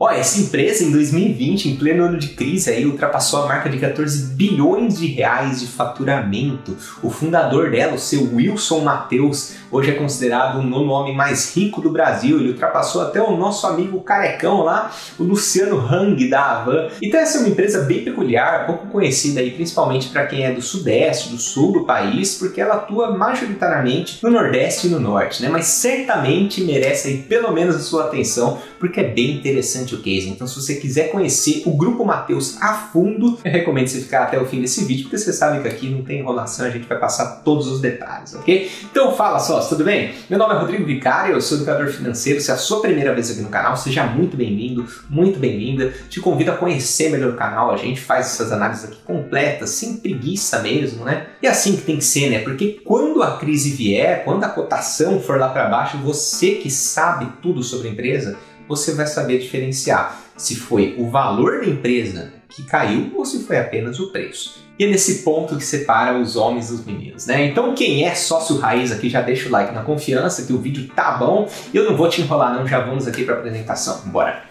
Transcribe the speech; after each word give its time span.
Ó, 0.00 0.08
essa 0.08 0.40
empresa 0.40 0.84
em 0.84 0.92
2020, 0.92 1.70
em 1.70 1.76
pleno 1.76 2.04
ano 2.04 2.18
de 2.18 2.28
crise, 2.28 2.70
aí 2.70 2.86
ultrapassou 2.86 3.42
a 3.42 3.46
marca 3.46 3.68
de 3.68 3.78
14 3.78 4.32
bilhões 4.34 4.96
de 4.96 5.08
reais 5.08 5.58
de 5.58 5.66
faturamento. 5.66 6.76
O 7.02 7.10
fundador 7.10 7.72
dela, 7.72 7.94
o 7.94 7.98
seu 7.98 8.32
Wilson 8.32 8.82
Mateus, 8.82 9.54
hoje 9.72 9.90
é 9.90 9.94
considerado 9.94 10.60
o 10.60 10.62
nono 10.62 10.92
homem 10.92 11.16
mais 11.16 11.52
rico 11.52 11.80
do 11.80 11.90
Brasil. 11.90 12.38
Ele 12.38 12.50
ultrapassou 12.50 13.02
até 13.02 13.20
o 13.20 13.36
nosso 13.36 13.66
amigo 13.66 14.00
carecão 14.00 14.62
lá, 14.62 14.92
o 15.18 15.24
Luciano 15.24 15.80
Hang 15.80 16.28
da 16.28 16.60
Avan. 16.60 16.90
Então 17.02 17.18
essa 17.18 17.38
é 17.38 17.40
uma 17.40 17.48
empresa 17.48 17.80
bem 17.80 18.04
peculiar, 18.04 18.66
pouco 18.66 18.86
conhecida 18.86 19.40
aí, 19.40 19.50
principalmente 19.50 20.10
para 20.10 20.26
quem 20.26 20.44
é 20.44 20.52
do 20.52 20.62
sudeste, 20.62 21.30
do 21.30 21.38
sul 21.38 21.72
do 21.72 21.84
país, 21.84 22.36
porque 22.36 22.60
ela 22.60 22.76
atua 22.76 23.10
majoritariamente 23.18 24.20
no 24.22 24.30
nordeste 24.30 24.86
e 24.86 24.90
no 24.90 25.00
norte, 25.00 25.42
né? 25.42 25.48
Mas 25.48 25.66
certamente 25.66 26.60
merece 26.60 27.08
aí 27.08 27.16
pelo 27.18 27.50
menos 27.50 27.74
a 27.74 27.80
sua 27.80 28.04
atenção, 28.04 28.58
porque 28.78 29.00
é 29.00 29.04
bem 29.04 29.36
interessante 29.36 29.94
o 29.94 29.98
case. 29.98 30.28
Então, 30.28 30.46
se 30.46 30.54
você 30.60 30.76
quiser 30.76 31.10
conhecer 31.10 31.62
o 31.66 31.76
Grupo 31.76 32.04
Mateus 32.04 32.60
a 32.60 32.74
fundo, 32.74 33.38
eu 33.44 33.50
recomendo 33.50 33.88
você 33.88 34.00
ficar 34.00 34.24
até 34.24 34.40
o 34.40 34.46
fim 34.46 34.60
desse 34.60 34.84
vídeo, 34.84 35.04
porque 35.04 35.18
você 35.18 35.32
sabe 35.32 35.60
que 35.62 35.68
aqui 35.68 35.88
não 35.88 36.02
tem 36.02 36.20
enrolação, 36.20 36.66
a 36.66 36.70
gente 36.70 36.86
vai 36.86 36.98
passar 36.98 37.42
todos 37.42 37.66
os 37.66 37.80
detalhes, 37.80 38.34
ok? 38.34 38.70
Então, 38.90 39.14
fala 39.14 39.38
sócio, 39.38 39.70
tudo 39.70 39.84
bem? 39.84 40.14
Meu 40.28 40.38
nome 40.38 40.54
é 40.54 40.58
Rodrigo 40.58 40.84
Vicário, 40.84 41.34
eu 41.34 41.40
sou 41.40 41.56
educador 41.56 41.88
financeiro. 41.88 42.40
Se 42.40 42.50
é 42.50 42.54
a 42.54 42.56
sua 42.56 42.80
primeira 42.80 43.14
vez 43.14 43.30
aqui 43.30 43.40
no 43.40 43.48
canal, 43.48 43.76
seja 43.76 44.04
muito 44.04 44.36
bem-vindo, 44.36 44.86
muito 45.08 45.38
bem-vinda. 45.38 45.92
Te 46.08 46.20
convido 46.20 46.50
a 46.52 46.56
conhecer 46.56 47.10
melhor 47.10 47.32
o 47.32 47.36
canal, 47.36 47.70
a 47.70 47.76
gente 47.76 48.00
faz 48.00 48.26
essas 48.26 48.52
análises 48.52 48.84
aqui 48.84 48.98
completas, 49.04 49.70
sem 49.70 49.96
preguiça 49.96 50.60
mesmo, 50.60 51.04
né? 51.04 51.26
E 51.42 51.46
é 51.46 51.50
assim 51.50 51.76
que 51.76 51.82
tem 51.82 51.96
que 51.96 52.04
ser, 52.04 52.30
né? 52.30 52.40
Porque 52.40 52.80
quando 52.84 53.22
a 53.22 53.36
crise 53.38 53.70
vier, 53.70 54.24
quando 54.24 54.44
a 54.44 54.48
cotação 54.48 55.20
for 55.20 55.38
lá 55.38 55.48
para 55.48 55.68
baixo, 55.68 55.98
você 55.98 56.52
que 56.52 56.70
sabe 56.70 57.28
tudo 57.42 57.62
sobre 57.62 57.88
a 57.88 57.90
empresa, 57.90 58.36
você 58.68 58.92
vai 58.92 59.06
saber 59.06 59.38
diferenciar 59.38 60.20
se 60.36 60.54
foi 60.54 60.94
o 60.98 61.10
valor 61.10 61.60
da 61.60 61.66
empresa 61.66 62.32
que 62.48 62.62
caiu 62.62 63.12
ou 63.16 63.24
se 63.24 63.44
foi 63.44 63.58
apenas 63.58 63.98
o 63.98 64.12
preço. 64.12 64.66
E 64.78 64.84
é 64.84 64.86
nesse 64.86 65.24
ponto 65.24 65.56
que 65.56 65.64
separa 65.64 66.16
os 66.16 66.36
homens 66.36 66.68
dos 66.68 66.84
meninos, 66.84 67.26
né? 67.26 67.46
Então 67.46 67.74
quem 67.74 68.06
é 68.06 68.14
sócio 68.14 68.58
raiz 68.58 68.92
aqui 68.92 69.08
já 69.10 69.20
deixa 69.20 69.48
o 69.48 69.52
like 69.52 69.74
na 69.74 69.82
confiança 69.82 70.46
que 70.46 70.52
o 70.52 70.58
vídeo 70.58 70.88
tá 70.94 71.12
bom. 71.12 71.48
Eu 71.74 71.84
não 71.84 71.96
vou 71.96 72.08
te 72.08 72.20
enrolar 72.20 72.54
não, 72.54 72.66
já 72.66 72.78
vamos 72.78 73.08
aqui 73.08 73.24
para 73.24 73.34
a 73.34 73.38
apresentação. 73.38 74.02
Bora! 74.06 74.44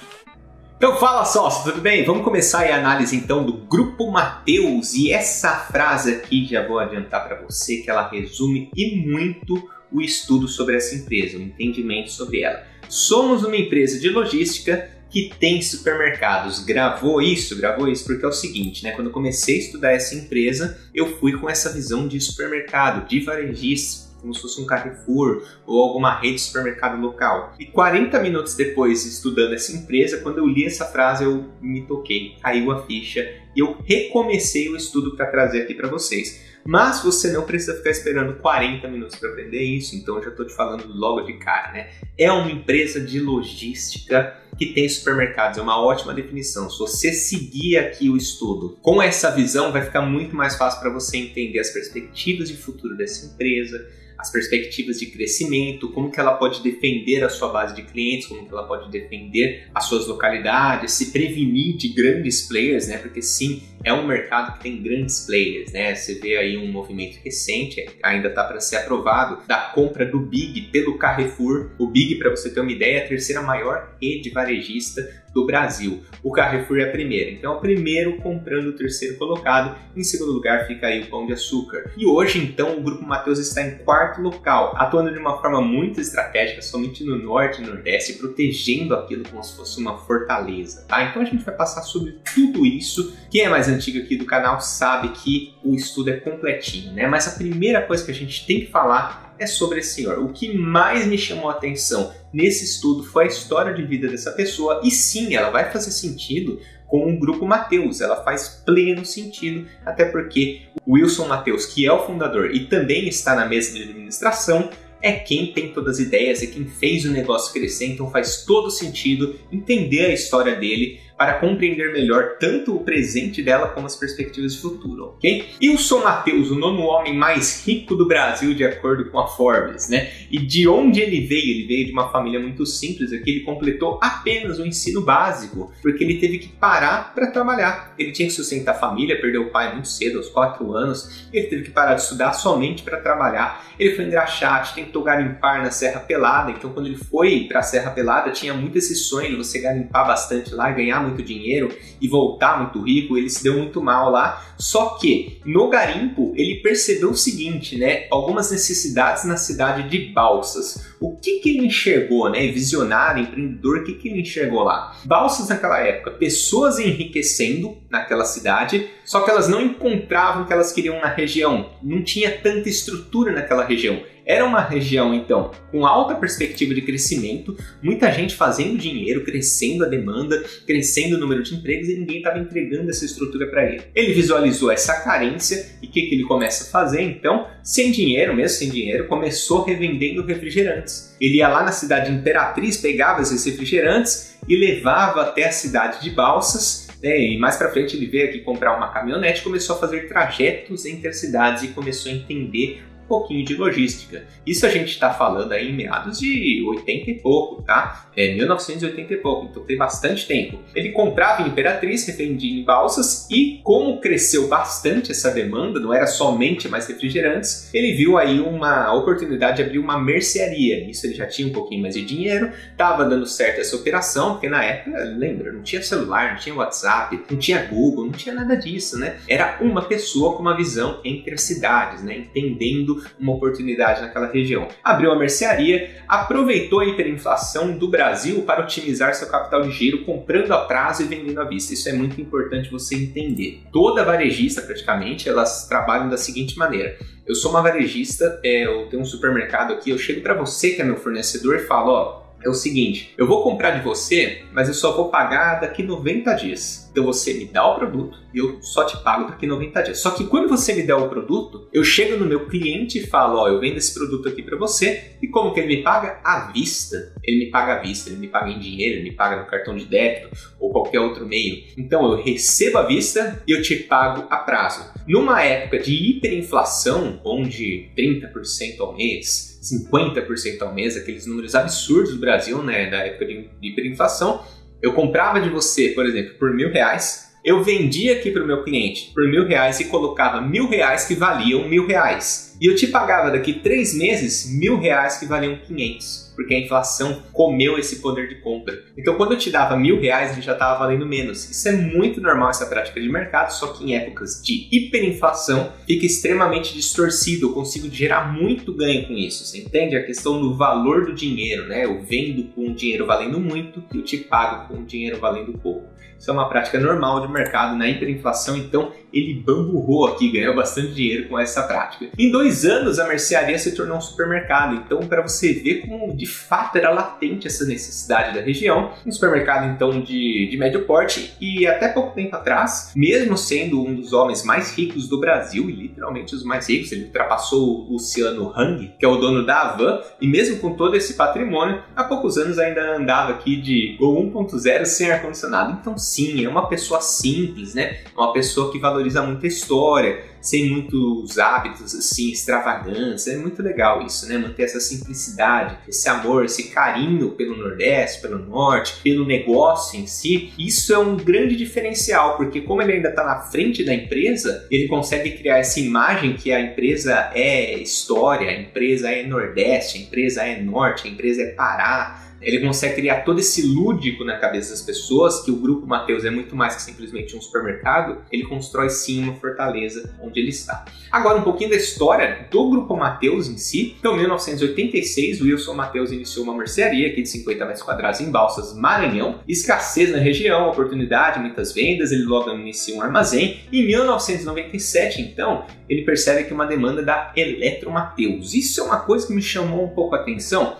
Então 0.77 0.95
fala 0.97 1.25
sócio, 1.25 1.72
tudo 1.72 1.81
bem? 1.81 2.05
Vamos 2.05 2.23
começar 2.23 2.70
a 2.70 2.75
análise 2.75 3.16
então 3.16 3.44
do 3.44 3.53
Grupo 3.53 4.11
Mateus 4.11 4.94
e 4.94 5.11
essa 5.11 5.52
frase 5.52 6.16
aqui 6.16 6.45
já 6.45 6.67
vou 6.67 6.77
adiantar 6.77 7.27
para 7.27 7.42
você 7.42 7.77
que 7.77 7.89
ela 7.89 8.08
resume 8.08 8.70
e 8.75 8.95
muito 9.08 9.55
o 9.92 10.02
estudo 10.02 10.47
sobre 10.47 10.75
essa 10.75 10.94
empresa, 10.94 11.38
o 11.38 11.42
entendimento 11.42 12.11
sobre 12.11 12.42
ela. 12.42 12.64
Somos 12.89 13.43
uma 13.43 13.57
empresa 13.57 13.99
de 13.99 14.09
logística 14.09 14.89
que 15.09 15.31
tem 15.39 15.61
supermercados. 15.61 16.63
Gravou 16.63 17.21
isso? 17.21 17.55
Gravou 17.57 17.88
isso 17.88 18.05
porque 18.05 18.25
é 18.25 18.27
o 18.27 18.33
seguinte, 18.33 18.83
né? 18.83 18.91
Quando 18.91 19.07
eu 19.07 19.13
comecei 19.13 19.55
a 19.55 19.59
estudar 19.59 19.91
essa 19.91 20.16
empresa, 20.16 20.77
eu 20.93 21.17
fui 21.17 21.33
com 21.33 21.49
essa 21.49 21.71
visão 21.71 22.08
de 22.08 22.19
supermercado, 22.19 23.08
de 23.08 23.19
varejista, 23.21 24.08
como 24.19 24.33
se 24.33 24.41
fosse 24.41 24.59
um 24.61 24.65
Carrefour 24.65 25.43
ou 25.65 25.81
alguma 25.81 26.19
rede 26.19 26.35
de 26.35 26.41
supermercado 26.41 26.99
local. 26.99 27.53
E 27.59 27.65
40 27.65 28.19
minutos 28.19 28.55
depois, 28.55 29.05
estudando 29.05 29.53
essa 29.53 29.71
empresa, 29.71 30.17
quando 30.17 30.39
eu 30.39 30.47
li 30.47 30.65
essa 30.65 30.85
frase, 30.85 31.23
eu 31.23 31.45
me 31.61 31.81
toquei, 31.85 32.35
caiu 32.41 32.71
a 32.71 32.85
ficha 32.85 33.21
e 33.55 33.59
eu 33.59 33.77
recomecei 33.85 34.69
o 34.69 34.75
estudo 34.75 35.15
para 35.15 35.27
trazer 35.27 35.61
aqui 35.61 35.73
para 35.73 35.88
vocês. 35.88 36.47
Mas 36.68 37.02
você 37.02 37.32
não 37.32 37.44
precisa 37.44 37.78
ficar 37.78 37.92
esperando 37.92 38.42
40 38.42 38.90
minutos 38.90 39.16
para 39.16 39.30
aprender 39.30 39.62
isso, 39.62 39.96
então 39.96 40.22
já 40.22 40.30
estou 40.30 40.46
te 40.46 40.54
falando 40.54 40.86
logo 40.94 41.22
de 41.22 41.38
cara, 41.38 41.72
né? 41.72 41.92
É 42.18 42.30
uma 42.30 42.52
empresa 42.52 43.00
de 43.00 43.22
logística 43.22 44.36
que 44.58 44.73
tem 44.73 44.90
supermercados, 44.90 45.58
é 45.58 45.62
uma 45.62 45.82
ótima 45.82 46.14
definição. 46.14 46.70
Se 46.70 46.78
você 46.78 47.14
seguir 47.14 47.78
aqui 47.78 48.10
o 48.10 48.18
estudo 48.18 48.78
com 48.82 49.02
essa 49.02 49.32
visão, 49.32 49.72
vai 49.72 49.82
ficar 49.82 50.02
muito 50.02 50.36
mais 50.36 50.58
fácil 50.58 50.82
para 50.82 50.90
você 50.90 51.16
entender 51.16 51.60
as 51.60 51.70
perspectivas 51.70 52.50
de 52.50 52.58
futuro 52.58 52.98
dessa 52.98 53.26
empresa, 53.26 53.88
as 54.17 54.32
perspectivas 54.32 55.00
de 55.00 55.08
crescimento, 55.08 55.89
como 55.92 56.11
que 56.11 56.20
ela 56.20 56.33
pode 56.33 56.61
defender 56.64 57.23
a 57.23 57.30
sua 57.30 57.50
base 57.50 57.76
de 57.76 57.83
clientes, 57.83 58.28
como 58.28 58.48
que 58.48 58.54
ela 58.54 58.66
pode 58.66 58.89
defender 58.89 59.67
as 59.73 59.86
suas 59.86 60.08
localidades, 60.08 60.94
se 60.94 61.11
prevenir 61.11 61.78
de 61.78 61.89
grandes 61.89 62.48
players, 62.48 62.88
né? 62.88 62.98
Porque 62.98 63.22
sim, 63.22 63.61
é 63.83 63.94
um 63.94 64.06
mercado 64.06 64.58
que 64.58 64.64
tem 64.64 64.82
grandes 64.82 65.26
players, 65.26 65.72
né? 65.72 65.94
Você 65.94 66.16
vê 66.16 66.38
aí 66.38 66.58
um 66.58 66.72
movimento 66.72 67.20
recente, 67.23 67.86
ainda 68.04 68.30
está 68.30 68.44
para 68.44 68.60
ser 68.60 68.77
aprovado, 68.77 69.45
da 69.48 69.72
compra 69.73 70.06
do 70.06 70.20
Big 70.20 70.61
pelo 70.72 70.98
Carrefour. 70.98 71.72
O 71.77 71.88
Big, 71.88 72.16
para 72.16 72.30
você 72.30 72.50
ter 72.54 72.60
uma 72.60 72.72
ideia, 72.72 73.00
é 73.00 73.06
a 73.06 73.08
terceira 73.08 73.42
maior 73.42 73.95
rede 74.02 74.30
varejista 74.30 75.26
do 75.37 75.45
Brasil. 75.45 76.02
O 76.23 76.31
Carrefour 76.31 76.80
é 76.80 76.86
a 76.86 76.92
primeira. 76.92 77.30
Então, 77.30 77.53
é 77.53 77.55
o 77.55 77.59
primeiro 77.59 78.17
comprando 78.17 78.70
o 78.70 78.73
terceiro 78.73 79.17
colocado. 79.17 79.77
Em 79.95 80.03
segundo 80.03 80.31
lugar 80.31 80.65
fica 80.65 80.87
aí 80.87 81.03
o 81.03 81.05
Pão 81.05 81.27
de 81.27 81.33
Açúcar. 81.33 81.92
E 81.95 82.08
hoje, 82.08 82.39
então, 82.39 82.75
o 82.75 82.81
Grupo 82.81 83.05
Mateus 83.05 83.37
está 83.37 83.61
em 83.61 83.77
quarto 83.77 84.20
local, 84.20 84.73
atuando 84.76 85.11
de 85.11 85.20
uma 85.20 85.39
forma 85.39 85.61
muito 85.61 86.02
estratégica, 86.02 86.64
somente 86.64 87.03
no 87.03 87.15
norte 87.17 87.61
e 87.61 87.65
nordeste, 87.65 88.14
protegendo 88.14 88.95
aquilo 88.95 89.23
como 89.30 89.43
se 89.43 89.55
fosse 89.55 89.80
uma 89.80 89.99
fortaleza, 89.99 90.86
tá? 90.87 91.03
Então, 91.03 91.21
a 91.21 91.26
gente 91.26 91.45
vai 91.45 91.55
passar 91.55 91.83
sobre 91.83 92.14
tudo 92.33 92.65
isso. 92.65 93.15
Quem 93.30 93.42
é 93.42 93.49
mais 93.49 93.67
antigo 93.67 93.99
aqui 93.99 94.17
do 94.17 94.26
canal 94.26 94.59
sabe 94.59 95.09
que 95.09 95.53
o 95.64 95.76
estudo 95.76 96.09
é 96.09 96.17
completinho, 96.17 96.93
né? 96.93 97.05
Mas 97.05 97.27
a 97.27 97.37
primeira 97.37 97.83
coisa 97.83 98.03
que 98.03 98.09
a 98.09 98.15
gente 98.15 98.47
tem 98.47 98.61
que 98.61 98.71
falar 98.71 99.27
é 99.39 99.45
sobre 99.45 99.80
esse 99.80 99.95
senhor. 99.95 100.20
O 100.20 100.30
que 100.30 100.58
mais 100.58 101.05
me 101.05 101.17
chamou 101.17 101.49
a 101.49 101.53
atenção 101.53 102.14
nesse 102.31 102.65
estudo 102.65 103.03
foi 103.03 103.25
a 103.25 103.27
história 103.27 103.73
de 103.73 103.83
vida 103.83 104.08
dessa 104.08 104.31
pessoa, 104.31 104.81
e 104.83 104.92
sim, 104.92 105.36
ela 105.36 105.49
vai 105.49 105.71
fazer 105.71 105.92
sentido 105.92 106.59
com 106.87 107.11
o 107.11 107.20
grupo 107.20 107.45
Mateus, 107.45 107.99
ela 107.99 108.23
faz 108.23 108.61
pleno 108.65 109.05
sentido, 109.05 109.67
até 109.86 110.05
porque 110.05 110.61
Wilson 110.87 111.27
Mateus, 111.27 111.65
que 111.65 111.86
é 111.86 111.92
o 111.92 112.05
fundador 112.05 112.55
e 112.55 112.65
também 112.65 113.08
está 113.08 113.36
na 113.36 113.45
mesa 113.45 113.73
de 113.73 113.83
administração, 113.83 114.70
é 115.02 115.11
quem 115.11 115.53
tem 115.53 115.73
todas 115.73 115.99
as 115.99 116.05
ideias, 116.05 116.42
é 116.42 116.47
quem 116.47 116.65
fez 116.65 117.05
o 117.05 117.11
negócio 117.11 117.53
crescer, 117.53 117.86
então 117.86 118.09
faz 118.09 118.45
todo 118.45 118.71
sentido 118.71 119.36
entender 119.52 120.05
a 120.05 120.14
história 120.14 120.55
dele 120.55 120.99
para 121.17 121.36
compreender 121.36 121.92
melhor 121.92 122.38
tanto 122.39 122.76
o 122.76 122.83
presente 122.83 123.42
dela 123.42 123.70
como 123.70 123.88
as 123.88 123.95
perspectivas 123.95 124.54
de 124.54 124.61
futuro, 124.61 125.16
ok? 125.16 125.50
E 125.60 125.70
o 125.70 125.78
São 125.78 126.04
Mateus, 126.04 126.52
o 126.52 126.55
nono 126.55 126.83
homem 126.83 127.16
mais 127.16 127.66
rico 127.66 127.95
do 127.95 128.07
Brasil, 128.07 128.54
de 128.54 128.63
acordo 128.63 129.10
com 129.10 129.19
a 129.19 129.27
Forbes, 129.27 129.89
né? 129.89 130.12
E 130.30 130.38
de 130.38 130.68
onde 130.68 131.01
ele 131.01 131.22
veio? 131.22 131.57
Ele 131.57 131.68
veio 131.68 131.86
de 131.88 131.92
uma 131.92 132.10
família 132.10 132.39
muito 132.39 132.66
simples, 132.66 133.12
aqui 133.12 133.31
ele 133.31 133.39
completou 133.42 134.00
apenas 134.01 134.60
o 134.60 134.66
ensino 134.66 135.01
básico, 135.01 135.72
porque 135.81 136.04
ele 136.04 136.19
teve 136.19 136.38
que 136.38 136.50
parar 136.50 137.13
para 137.16 137.31
trabalhar. 137.31 137.95
Ele 137.98 138.12
tinha 138.12 138.27
que 138.27 138.33
sustentar 138.33 138.75
a 138.75 138.80
família, 138.80 139.19
perdeu 139.19 139.44
o 139.44 139.50
pai 139.50 139.74
muito 139.74 139.88
cedo, 139.88 140.18
aos 140.18 140.30
4 140.30 140.72
anos, 140.74 141.27
ele 141.33 141.48
teve 141.48 141.63
que 141.63 141.72
parar 141.72 141.95
de 141.95 142.01
estudar 142.01 142.33
somente 142.33 142.83
para 142.83 142.98
trabalhar. 142.98 143.66
Ele 143.80 143.95
foi 143.95 144.06
engraxate, 144.06 144.75
tentou 144.75 145.04
garimpar 145.04 145.63
na 145.63 145.72
Serra 145.72 146.00
Pelada, 146.00 146.51
então 146.51 146.72
quando 146.72 146.88
ele 146.88 146.98
foi 146.98 147.45
para 147.48 147.60
a 147.60 147.63
Serra 147.63 147.92
Pelada, 147.92 148.31
tinha 148.31 148.54
muito 148.54 148.77
esse 148.77 148.95
sonho 148.95 149.30
de 149.30 149.36
você 149.36 149.60
garimpar 149.60 150.06
bastante 150.06 150.54
lá, 150.54 150.69
ganhar 150.72 151.06
muito 151.07 151.24
dinheiro 151.24 151.69
e 152.00 152.07
voltar 152.07 152.62
muito 152.62 152.81
rico, 152.81 153.18
ele 153.18 153.30
se 153.30 153.44
deu 153.44 153.57
muito 153.57 153.81
mal 153.81 154.12
lá. 154.12 154.56
Só 154.57 154.98
que 155.00 155.40
no 155.45 155.69
garimpo 155.69 156.34
ele 156.36 156.56
percebeu 156.62 157.12
o 157.12 157.16
seguinte, 157.16 157.78
né? 157.78 158.07
Algumas 158.10 158.51
necessidades 158.51 159.24
na 159.25 159.38
cidade 159.38 159.90
de 159.90 160.12
Balsas. 160.13 160.88
O 161.00 161.16
que, 161.16 161.40
que 161.40 161.50
ele 161.50 161.68
enxergou, 161.68 162.30
né? 162.30 162.48
Visionário, 162.48 163.24
empreendedor, 163.24 163.80
o 163.80 163.84
que, 163.84 163.94
que 163.94 164.10
ele 164.10 164.22
enxergou 164.22 164.63
lá? 164.63 164.95
Balsas 165.06 165.50
naquela 165.50 165.80
época, 165.80 166.12
pessoas 166.12 166.80
enriquecendo 166.80 167.78
naquela 167.89 168.25
cidade, 168.25 168.88
só 169.06 169.22
que 169.22 169.30
elas 169.30 169.48
não 169.48 169.62
encontravam 169.62 170.44
o 170.44 170.48
que 170.48 170.54
elas 170.54 170.72
queriam 170.72 171.00
na 171.00 171.07
região. 171.07 171.69
Não 171.84 172.04
tinha 172.04 172.31
tanta 172.31 172.68
estrutura 172.68 173.31
naquela 173.31 173.63
região. 173.63 174.01
Era 174.27 174.44
uma 174.44 174.60
região, 174.60 175.13
então, 175.13 175.51
com 175.71 175.86
alta 175.86 176.13
perspectiva 176.15 176.74
de 176.74 176.81
crescimento, 176.81 177.57
muita 177.81 178.12
gente 178.12 178.36
fazendo 178.36 178.77
dinheiro, 178.77 179.24
crescendo 179.24 179.86
a 179.86 179.88
demanda, 179.88 180.44
crescendo 180.65 181.15
o 181.15 181.19
número 181.19 181.41
de 181.41 181.56
empregos 181.56 181.88
e 181.88 181.97
ninguém 181.97 182.18
estava 182.18 182.38
entregando 182.38 182.89
essa 182.89 183.06
estrutura 183.06 183.47
para 183.47 183.65
ele. 183.65 183.83
Ele 183.95 184.13
visualizou 184.13 184.69
essa 184.69 185.01
carência 185.01 185.77
e 185.81 185.88
o 185.88 185.89
que, 185.89 186.01
que 186.07 186.15
ele 186.15 186.25
começa 186.25 186.65
a 186.65 186.68
fazer? 186.68 187.01
Então, 187.01 187.47
sem 187.63 187.89
dinheiro, 187.89 188.35
mesmo 188.35 188.57
sem 188.57 188.69
dinheiro, 188.69 189.07
começou 189.07 189.63
revendendo 189.63 190.21
refrigerantes. 190.25 191.15
Ele 191.21 191.38
ia 191.38 191.47
lá 191.47 191.63
na 191.63 191.71
cidade 191.71 192.12
Imperatriz, 192.12 192.75
pegava 192.75 193.21
esses 193.21 193.45
refrigerantes 193.45 194.38
e 194.45 194.57
levava 194.57 195.21
até 195.21 195.47
a 195.47 195.51
cidade 195.51 196.03
de 196.03 196.09
Balsas 196.09 196.85
né? 197.01 197.19
E 197.19 197.38
mais 197.38 197.56
para 197.57 197.69
frente 197.69 197.95
ele 197.95 198.07
veio 198.07 198.27
aqui 198.27 198.39
comprar 198.41 198.75
uma 198.75 198.91
caminhonete, 198.91 199.44
começou 199.44 199.75
a 199.75 199.79
fazer 199.79 200.07
trajetos 200.07 200.85
entre 200.85 201.07
as 201.07 201.18
cidades 201.18 201.63
e 201.63 201.68
começou 201.68 202.12
a 202.12 202.15
entender 202.15 202.81
pouquinho 203.07 203.44
de 203.44 203.56
logística. 203.56 204.25
Isso 204.45 204.65
a 204.65 204.69
gente 204.69 204.89
está 204.89 205.13
falando 205.13 205.51
aí 205.51 205.69
em 205.69 205.74
meados 205.74 206.19
de 206.19 206.63
80 206.68 207.12
e 207.12 207.13
pouco, 207.15 207.62
tá? 207.62 208.09
É 208.15 208.33
1980 208.36 209.13
e 209.13 209.18
pouco, 209.18 209.48
então 209.50 209.63
tem 209.63 209.77
bastante 209.77 210.27
tempo. 210.27 210.59
Ele 210.75 210.92
comprava 210.92 211.44
em 211.44 211.48
Imperatriz, 211.48 212.06
revendia 212.07 212.59
em 212.59 212.63
balsas 212.63 213.27
e 213.30 213.59
como 213.63 214.00
cresceu 214.00 214.48
bastante 214.48 215.12
essa 215.12 215.31
demanda, 215.31 215.80
não 215.80 215.94
era 215.94 216.07
somente 216.07 216.68
mais 216.68 216.88
refrigerantes, 216.88 217.74
ele 217.74 217.94
viu 217.94 218.18
aí 218.18 218.39
uma 218.39 218.94
oportunidade 218.94 219.57
de 219.57 219.63
abrir 219.63 219.80
uma 219.80 220.00
mercearia. 220.00 220.89
Isso 220.89 221.06
ele 221.06 221.15
já 221.15 221.25
tinha 221.25 221.48
um 221.48 221.51
pouquinho 221.51 221.81
mais 221.81 221.95
de 221.95 222.03
dinheiro, 222.03 222.51
estava 222.71 223.06
dando 223.06 223.25
certo 223.25 223.62
essa 223.62 223.75
operação, 223.75 224.33
porque 224.33 224.50
na 224.50 224.63
época, 224.63 224.98
lembra, 225.18 225.51
não 225.51 225.62
tinha 225.62 225.81
celular, 225.81 226.31
não 226.31 226.39
tinha 226.39 226.56
WhatsApp, 226.56 227.19
não 227.30 227.38
tinha 227.38 227.63
Google, 227.65 228.06
não 228.06 228.12
tinha 228.12 228.33
nada 228.33 228.56
disso, 228.56 228.98
né? 228.98 229.18
Era 229.27 229.57
uma 229.62 229.83
pessoa 229.83 230.36
com 230.36 230.42
uma 230.42 230.56
visão 230.56 231.00
entre 231.03 231.33
as 231.33 231.42
cidades, 231.42 232.03
né? 232.03 232.18
Entendendo 232.18 232.96
uma 233.19 233.33
oportunidade 233.33 234.01
naquela 234.01 234.27
região. 234.27 234.67
Abriu 234.83 235.11
a 235.11 235.17
mercearia, 235.17 235.97
aproveitou 236.07 236.79
a 236.79 236.85
hiperinflação 236.85 237.77
do 237.77 237.88
Brasil 237.88 238.44
para 238.44 238.61
otimizar 238.61 239.13
seu 239.13 239.27
capital 239.27 239.61
de 239.61 239.71
giro, 239.71 240.03
comprando 240.05 240.51
a 240.51 240.65
prazo 240.65 241.03
e 241.03 241.05
vendendo 241.05 241.41
à 241.41 241.44
vista. 241.44 241.73
Isso 241.73 241.89
é 241.89 241.94
muito 241.94 242.19
importante 242.19 242.69
você 242.69 242.95
entender. 242.95 243.63
Toda 243.71 244.03
varejista, 244.03 244.61
praticamente, 244.61 245.27
elas 245.27 245.67
trabalham 245.67 246.09
da 246.09 246.17
seguinte 246.17 246.57
maneira. 246.57 246.97
Eu 247.25 247.35
sou 247.35 247.51
uma 247.51 247.61
varejista, 247.61 248.39
é, 248.44 248.65
eu 248.65 248.88
tenho 248.88 249.01
um 249.01 249.05
supermercado 249.05 249.73
aqui, 249.73 249.89
eu 249.89 249.97
chego 249.97 250.21
para 250.21 250.33
você 250.33 250.71
que 250.71 250.81
é 250.81 250.85
meu 250.85 250.95
fornecedor 250.95 251.55
e 251.55 251.59
falo, 251.59 251.91
ó, 251.91 252.27
é 252.43 252.50
o 252.50 252.53
seguinte: 252.53 253.13
eu 253.17 253.27
vou 253.27 253.43
comprar 253.43 253.71
de 253.71 253.83
você, 253.83 254.43
mas 254.53 254.67
eu 254.67 254.73
só 254.73 254.95
vou 254.95 255.09
pagar 255.09 255.59
daqui 255.59 255.83
90 255.83 256.33
dias. 256.33 256.88
Então 256.91 257.03
você 257.03 257.33
me 257.33 257.45
dá 257.45 257.65
o 257.67 257.75
produto 257.75 258.17
eu 258.38 258.62
só 258.62 258.86
te 258.86 258.98
pago 259.04 259.30
daqui 259.30 259.48
90 259.48 259.81
dias. 259.84 260.00
Só 260.00 260.12
que 260.12 260.25
quando 260.25 260.48
você 260.48 260.74
me 260.74 260.84
der 260.84 260.95
o 260.95 261.10
produto, 261.10 261.68
eu 261.74 261.84
chego 261.84 262.18
no 262.18 262.25
meu 262.25 262.48
cliente 262.48 263.00
e 263.00 263.07
falo: 263.07 263.39
Ó, 263.39 263.48
eu 263.48 263.60
vendo 263.60 263.78
esse 263.78 263.94
produto 263.94 264.30
aqui 264.30 264.42
para 264.42 264.57
você. 264.57 265.18
E 265.22 265.28
como 265.28 265.54
que 265.54 265.60
ele 265.60 265.75
me 265.75 265.84
paga? 265.84 266.19
À 266.24 266.51
vista. 266.51 267.13
Ele 267.24 267.45
me 267.45 267.51
paga 267.51 267.75
à 267.75 267.80
vista, 267.80 268.10
ele 268.10 268.19
me 268.19 268.28
paga 268.28 268.50
em 268.50 268.60
dinheiro, 268.60 268.95
ele 268.95 269.10
me 269.10 269.16
paga 269.16 269.42
no 269.42 269.48
cartão 269.48 269.75
de 269.75 269.86
débito 269.86 270.30
ou 270.60 270.72
qualquer 270.72 271.00
outro 271.00 271.25
meio. 271.25 271.63
Então 271.78 272.12
eu 272.12 272.22
recebo 272.22 272.78
à 272.78 272.84
vista 272.84 273.42
e 273.48 273.51
eu 273.51 273.62
te 273.62 273.75
pago 273.75 274.28
a 274.30 274.38
prazo. 274.38 274.92
Numa 275.07 275.42
época 275.42 275.80
de 275.80 275.94
hiperinflação, 275.94 277.22
onde 277.24 277.89
30% 277.98 278.80
ao 278.80 278.95
mês, 278.95 279.60
50% 279.63 280.62
ao 280.62 280.74
mês, 280.74 280.95
aqueles 280.95 281.25
números 281.25 281.56
absurdos 281.56 282.13
do 282.13 282.19
Brasil, 282.19 282.62
né, 282.63 282.89
da 282.89 283.00
época 283.00 283.25
de 283.25 283.50
hiperinflação, 283.62 284.44
eu 284.81 284.94
comprava 284.94 285.39
de 285.39 285.50
você, 285.50 285.89
por 285.89 286.06
exemplo, 286.06 286.36
por 286.36 286.54
mil 286.54 286.72
reais, 286.72 287.26
eu 287.47 287.63
vendia 287.63 288.11
aqui 288.11 288.29
para 288.29 288.44
o 288.44 288.45
meu 288.45 288.61
cliente 288.61 289.09
por 289.13 289.25
mil 289.25 289.47
reais 289.47 289.79
e 289.79 289.85
colocava 289.85 290.41
mil 290.41 290.67
reais 290.67 291.05
que 291.05 291.15
valiam 291.15 291.65
mil 291.65 291.88
reais. 291.88 292.53
E 292.59 292.65
eu 292.65 292.75
te 292.75 292.88
pagava 292.88 293.31
daqui 293.31 293.53
três 293.53 293.97
meses 293.97 294.51
mil 294.51 294.77
reais 294.77 295.17
que 295.17 295.25
valiam 295.25 295.55
500, 295.55 296.33
porque 296.35 296.53
a 296.53 296.59
inflação 296.59 297.23
comeu 297.31 297.77
esse 297.77 298.01
poder 298.01 298.27
de 298.27 298.41
compra. 298.41 298.83
Então, 298.97 299.15
quando 299.15 299.31
eu 299.31 299.38
te 299.38 299.49
dava 299.49 299.77
mil 299.77 299.97
reais, 299.97 300.33
ele 300.33 300.41
já 300.41 300.51
estava 300.53 300.77
valendo 300.79 301.05
menos. 301.05 301.49
Isso 301.49 301.69
é 301.69 301.71
muito 301.71 302.19
normal, 302.19 302.49
essa 302.49 302.65
prática 302.65 302.99
de 302.99 303.07
mercado, 303.07 303.51
só 303.51 303.67
que 303.67 303.85
em 303.85 303.95
épocas 303.95 304.41
de 304.43 304.67
hiperinflação 304.69 305.71
fica 305.85 306.05
extremamente 306.05 306.73
distorcido. 306.73 307.47
Eu 307.47 307.53
consigo 307.53 307.89
gerar 307.89 308.33
muito 308.33 308.73
ganho 308.73 309.07
com 309.07 309.13
isso. 309.13 309.45
Você 309.45 309.59
entende 309.59 309.95
a 309.95 310.03
questão 310.03 310.41
do 310.41 310.53
valor 310.57 311.05
do 311.05 311.13
dinheiro, 311.13 311.67
né? 311.67 311.85
Eu 311.85 312.01
vendo 312.01 312.43
com 312.55 312.73
dinheiro 312.73 313.05
valendo 313.05 313.39
muito 313.39 313.81
e 313.93 313.97
eu 313.97 314.03
te 314.03 314.17
pago 314.17 314.67
com 314.67 314.83
dinheiro 314.83 315.17
valendo 315.19 315.53
pouco. 315.53 315.88
Isso 316.19 316.29
é 316.29 316.33
uma 316.33 316.49
prática 316.49 316.79
normal 316.79 317.21
de 317.21 317.31
mercado 317.31 317.75
na 317.75 317.87
hiperinflação, 317.87 318.57
então 318.57 318.91
ele 319.19 319.33
bamburrou 319.33 320.07
aqui, 320.07 320.31
ganhou 320.31 320.55
bastante 320.55 320.93
dinheiro 320.93 321.27
com 321.29 321.39
essa 321.39 321.63
prática. 321.63 322.07
Em 322.17 322.31
dois 322.31 322.65
anos, 322.65 322.99
a 322.99 323.07
mercearia 323.07 323.57
se 323.57 323.75
tornou 323.75 323.97
um 323.97 324.01
supermercado, 324.01 324.75
então 324.75 324.99
para 324.99 325.21
você 325.21 325.53
ver 325.53 325.87
como 325.87 326.15
de 326.15 326.25
fato 326.25 326.77
era 326.77 326.89
latente 326.89 327.47
essa 327.47 327.65
necessidade 327.65 328.35
da 328.35 328.41
região, 328.41 328.91
um 329.05 329.11
supermercado 329.11 329.71
então 329.71 330.01
de, 330.01 330.47
de 330.49 330.57
médio 330.57 330.85
porte 330.85 331.33
e 331.39 331.65
até 331.67 331.87
pouco 331.87 332.15
tempo 332.15 332.35
atrás, 332.35 332.91
mesmo 332.95 333.37
sendo 333.37 333.83
um 333.83 333.95
dos 333.95 334.13
homens 334.13 334.43
mais 334.43 334.75
ricos 334.75 335.07
do 335.07 335.19
Brasil, 335.19 335.69
e 335.69 335.73
literalmente 335.73 336.35
os 336.35 336.43
mais 336.43 336.69
ricos, 336.69 336.91
ele 336.91 337.05
ultrapassou 337.05 337.87
o 337.87 337.93
Luciano 337.93 338.53
Hang, 338.55 338.93
que 338.99 339.05
é 339.05 339.07
o 339.07 339.17
dono 339.17 339.45
da 339.45 339.61
Avan, 339.61 340.01
e 340.21 340.27
mesmo 340.27 340.59
com 340.59 340.73
todo 340.73 340.95
esse 340.95 341.13
patrimônio, 341.15 341.81
há 341.95 342.03
poucos 342.03 342.37
anos 342.37 342.59
ainda 342.59 342.97
andava 342.97 343.31
aqui 343.31 343.55
de 343.59 343.95
Gol 343.99 344.31
1.0 344.31 344.85
sem 344.85 345.11
ar-condicionado, 345.11 345.77
então 345.79 345.97
sim, 345.97 346.43
é 346.43 346.49
uma 346.49 346.67
pessoa 346.67 347.01
simples, 347.01 347.73
né? 347.73 347.99
Uma 348.15 348.33
pessoa 348.33 348.71
que 348.71 348.79
valoriza 348.79 349.06
muito 349.15 349.45
a 349.45 349.48
história, 349.48 350.24
sem 350.42 350.69
muitos 350.69 351.38
hábitos 351.38 351.94
assim, 351.94 352.31
extravagância. 352.31 353.31
É 353.31 353.38
muito 353.38 353.62
legal 353.62 354.06
isso, 354.06 354.27
né? 354.27 354.38
Manter 354.38 354.63
essa 354.63 354.80
simplicidade, 354.80 355.77
esse 355.88 356.07
amor, 356.09 356.45
esse 356.45 356.69
carinho 356.69 357.31
pelo 357.31 357.57
Nordeste, 357.57 358.21
pelo 358.21 358.39
Norte, 358.39 359.01
pelo 359.04 359.25
negócio 359.25 360.00
em 360.00 360.07
si. 360.07 360.54
Isso 360.57 360.94
é 360.94 360.98
um 360.98 361.18
grande 361.18 361.56
diferencial, 361.56 362.38
porque 362.38 362.62
como 362.62 362.81
ele 362.81 362.94
ainda 362.94 363.09
está 363.09 363.24
na 363.24 363.39
frente 363.42 363.83
da 363.83 363.94
empresa, 363.94 364.65
ele 364.71 364.88
consegue 364.88 365.31
criar 365.31 365.57
essa 365.57 365.80
imagem 365.80 366.36
que 366.36 366.51
a 366.51 366.62
empresa 366.62 367.31
é 367.33 367.77
história, 367.80 368.50
a 368.50 368.62
empresa 368.62 369.10
é 369.10 369.25
Nordeste, 369.25 369.98
a 369.98 370.01
empresa 370.01 370.44
é 370.44 370.62
Norte, 370.62 371.07
a 371.07 371.12
empresa 371.12 371.42
é 371.42 371.51
Pará 371.51 372.26
ele 372.42 372.60
consegue 372.60 372.95
criar 372.95 373.22
todo 373.22 373.39
esse 373.39 373.62
lúdico 373.62 374.24
na 374.24 374.38
cabeça 374.38 374.72
das 374.72 374.81
pessoas, 374.81 375.44
que 375.44 375.51
o 375.51 375.56
Grupo 375.56 375.86
Mateus 375.86 376.25
é 376.25 376.30
muito 376.30 376.56
mais 376.56 376.75
que 376.75 376.81
simplesmente 376.81 377.36
um 377.36 377.42
supermercado, 377.42 378.22
ele 378.31 378.44
constrói 378.44 378.89
sim 378.89 379.24
uma 379.24 379.36
fortaleza 379.36 380.13
onde 380.22 380.39
ele 380.39 380.50
está. 380.50 380.86
Agora, 381.12 381.39
um 381.39 381.44
pouquinho 381.44 381.69
da 381.69 381.75
história 381.75 382.48
do 382.51 382.69
Grupo 382.69 382.95
Mateus 382.95 383.48
em 383.48 383.57
si. 383.57 383.95
Então, 384.00 384.16
em 384.16 384.19
1986, 384.19 385.42
o 385.42 385.45
Wilson 385.45 385.74
Mateus 385.74 386.12
iniciou 386.12 386.44
uma 386.44 386.56
mercearia 386.56 387.07
aqui 387.07 387.22
de 387.22 387.30
50 387.30 387.66
metros 387.66 387.84
quadrados 387.84 388.22
em 388.22 388.30
Balsas, 388.30 388.75
Maranhão. 388.75 389.39
Escassez 389.48 390.12
na 390.12 390.18
região, 390.18 390.69
oportunidade, 390.69 391.39
muitas 391.39 391.74
vendas, 391.74 392.12
ele 392.12 392.24
logo 392.24 392.51
inicia 392.51 392.95
um 392.95 393.01
armazém. 393.01 393.62
Em 393.72 393.86
1997, 393.86 395.22
então, 395.22 395.66
ele 395.89 396.04
percebe 396.04 396.44
que 396.44 396.54
uma 396.54 396.66
demanda 396.66 397.01
da 397.01 397.31
Eletro 397.36 397.89
Mateus. 397.92 398.54
Isso 398.54 398.81
é 398.81 398.84
uma 398.84 399.00
coisa 399.00 399.25
que 399.25 399.34
me 399.34 399.42
chamou 399.42 399.86
um 399.86 399.89
pouco 399.89 400.16
a 400.16 400.19
atenção, 400.19 400.75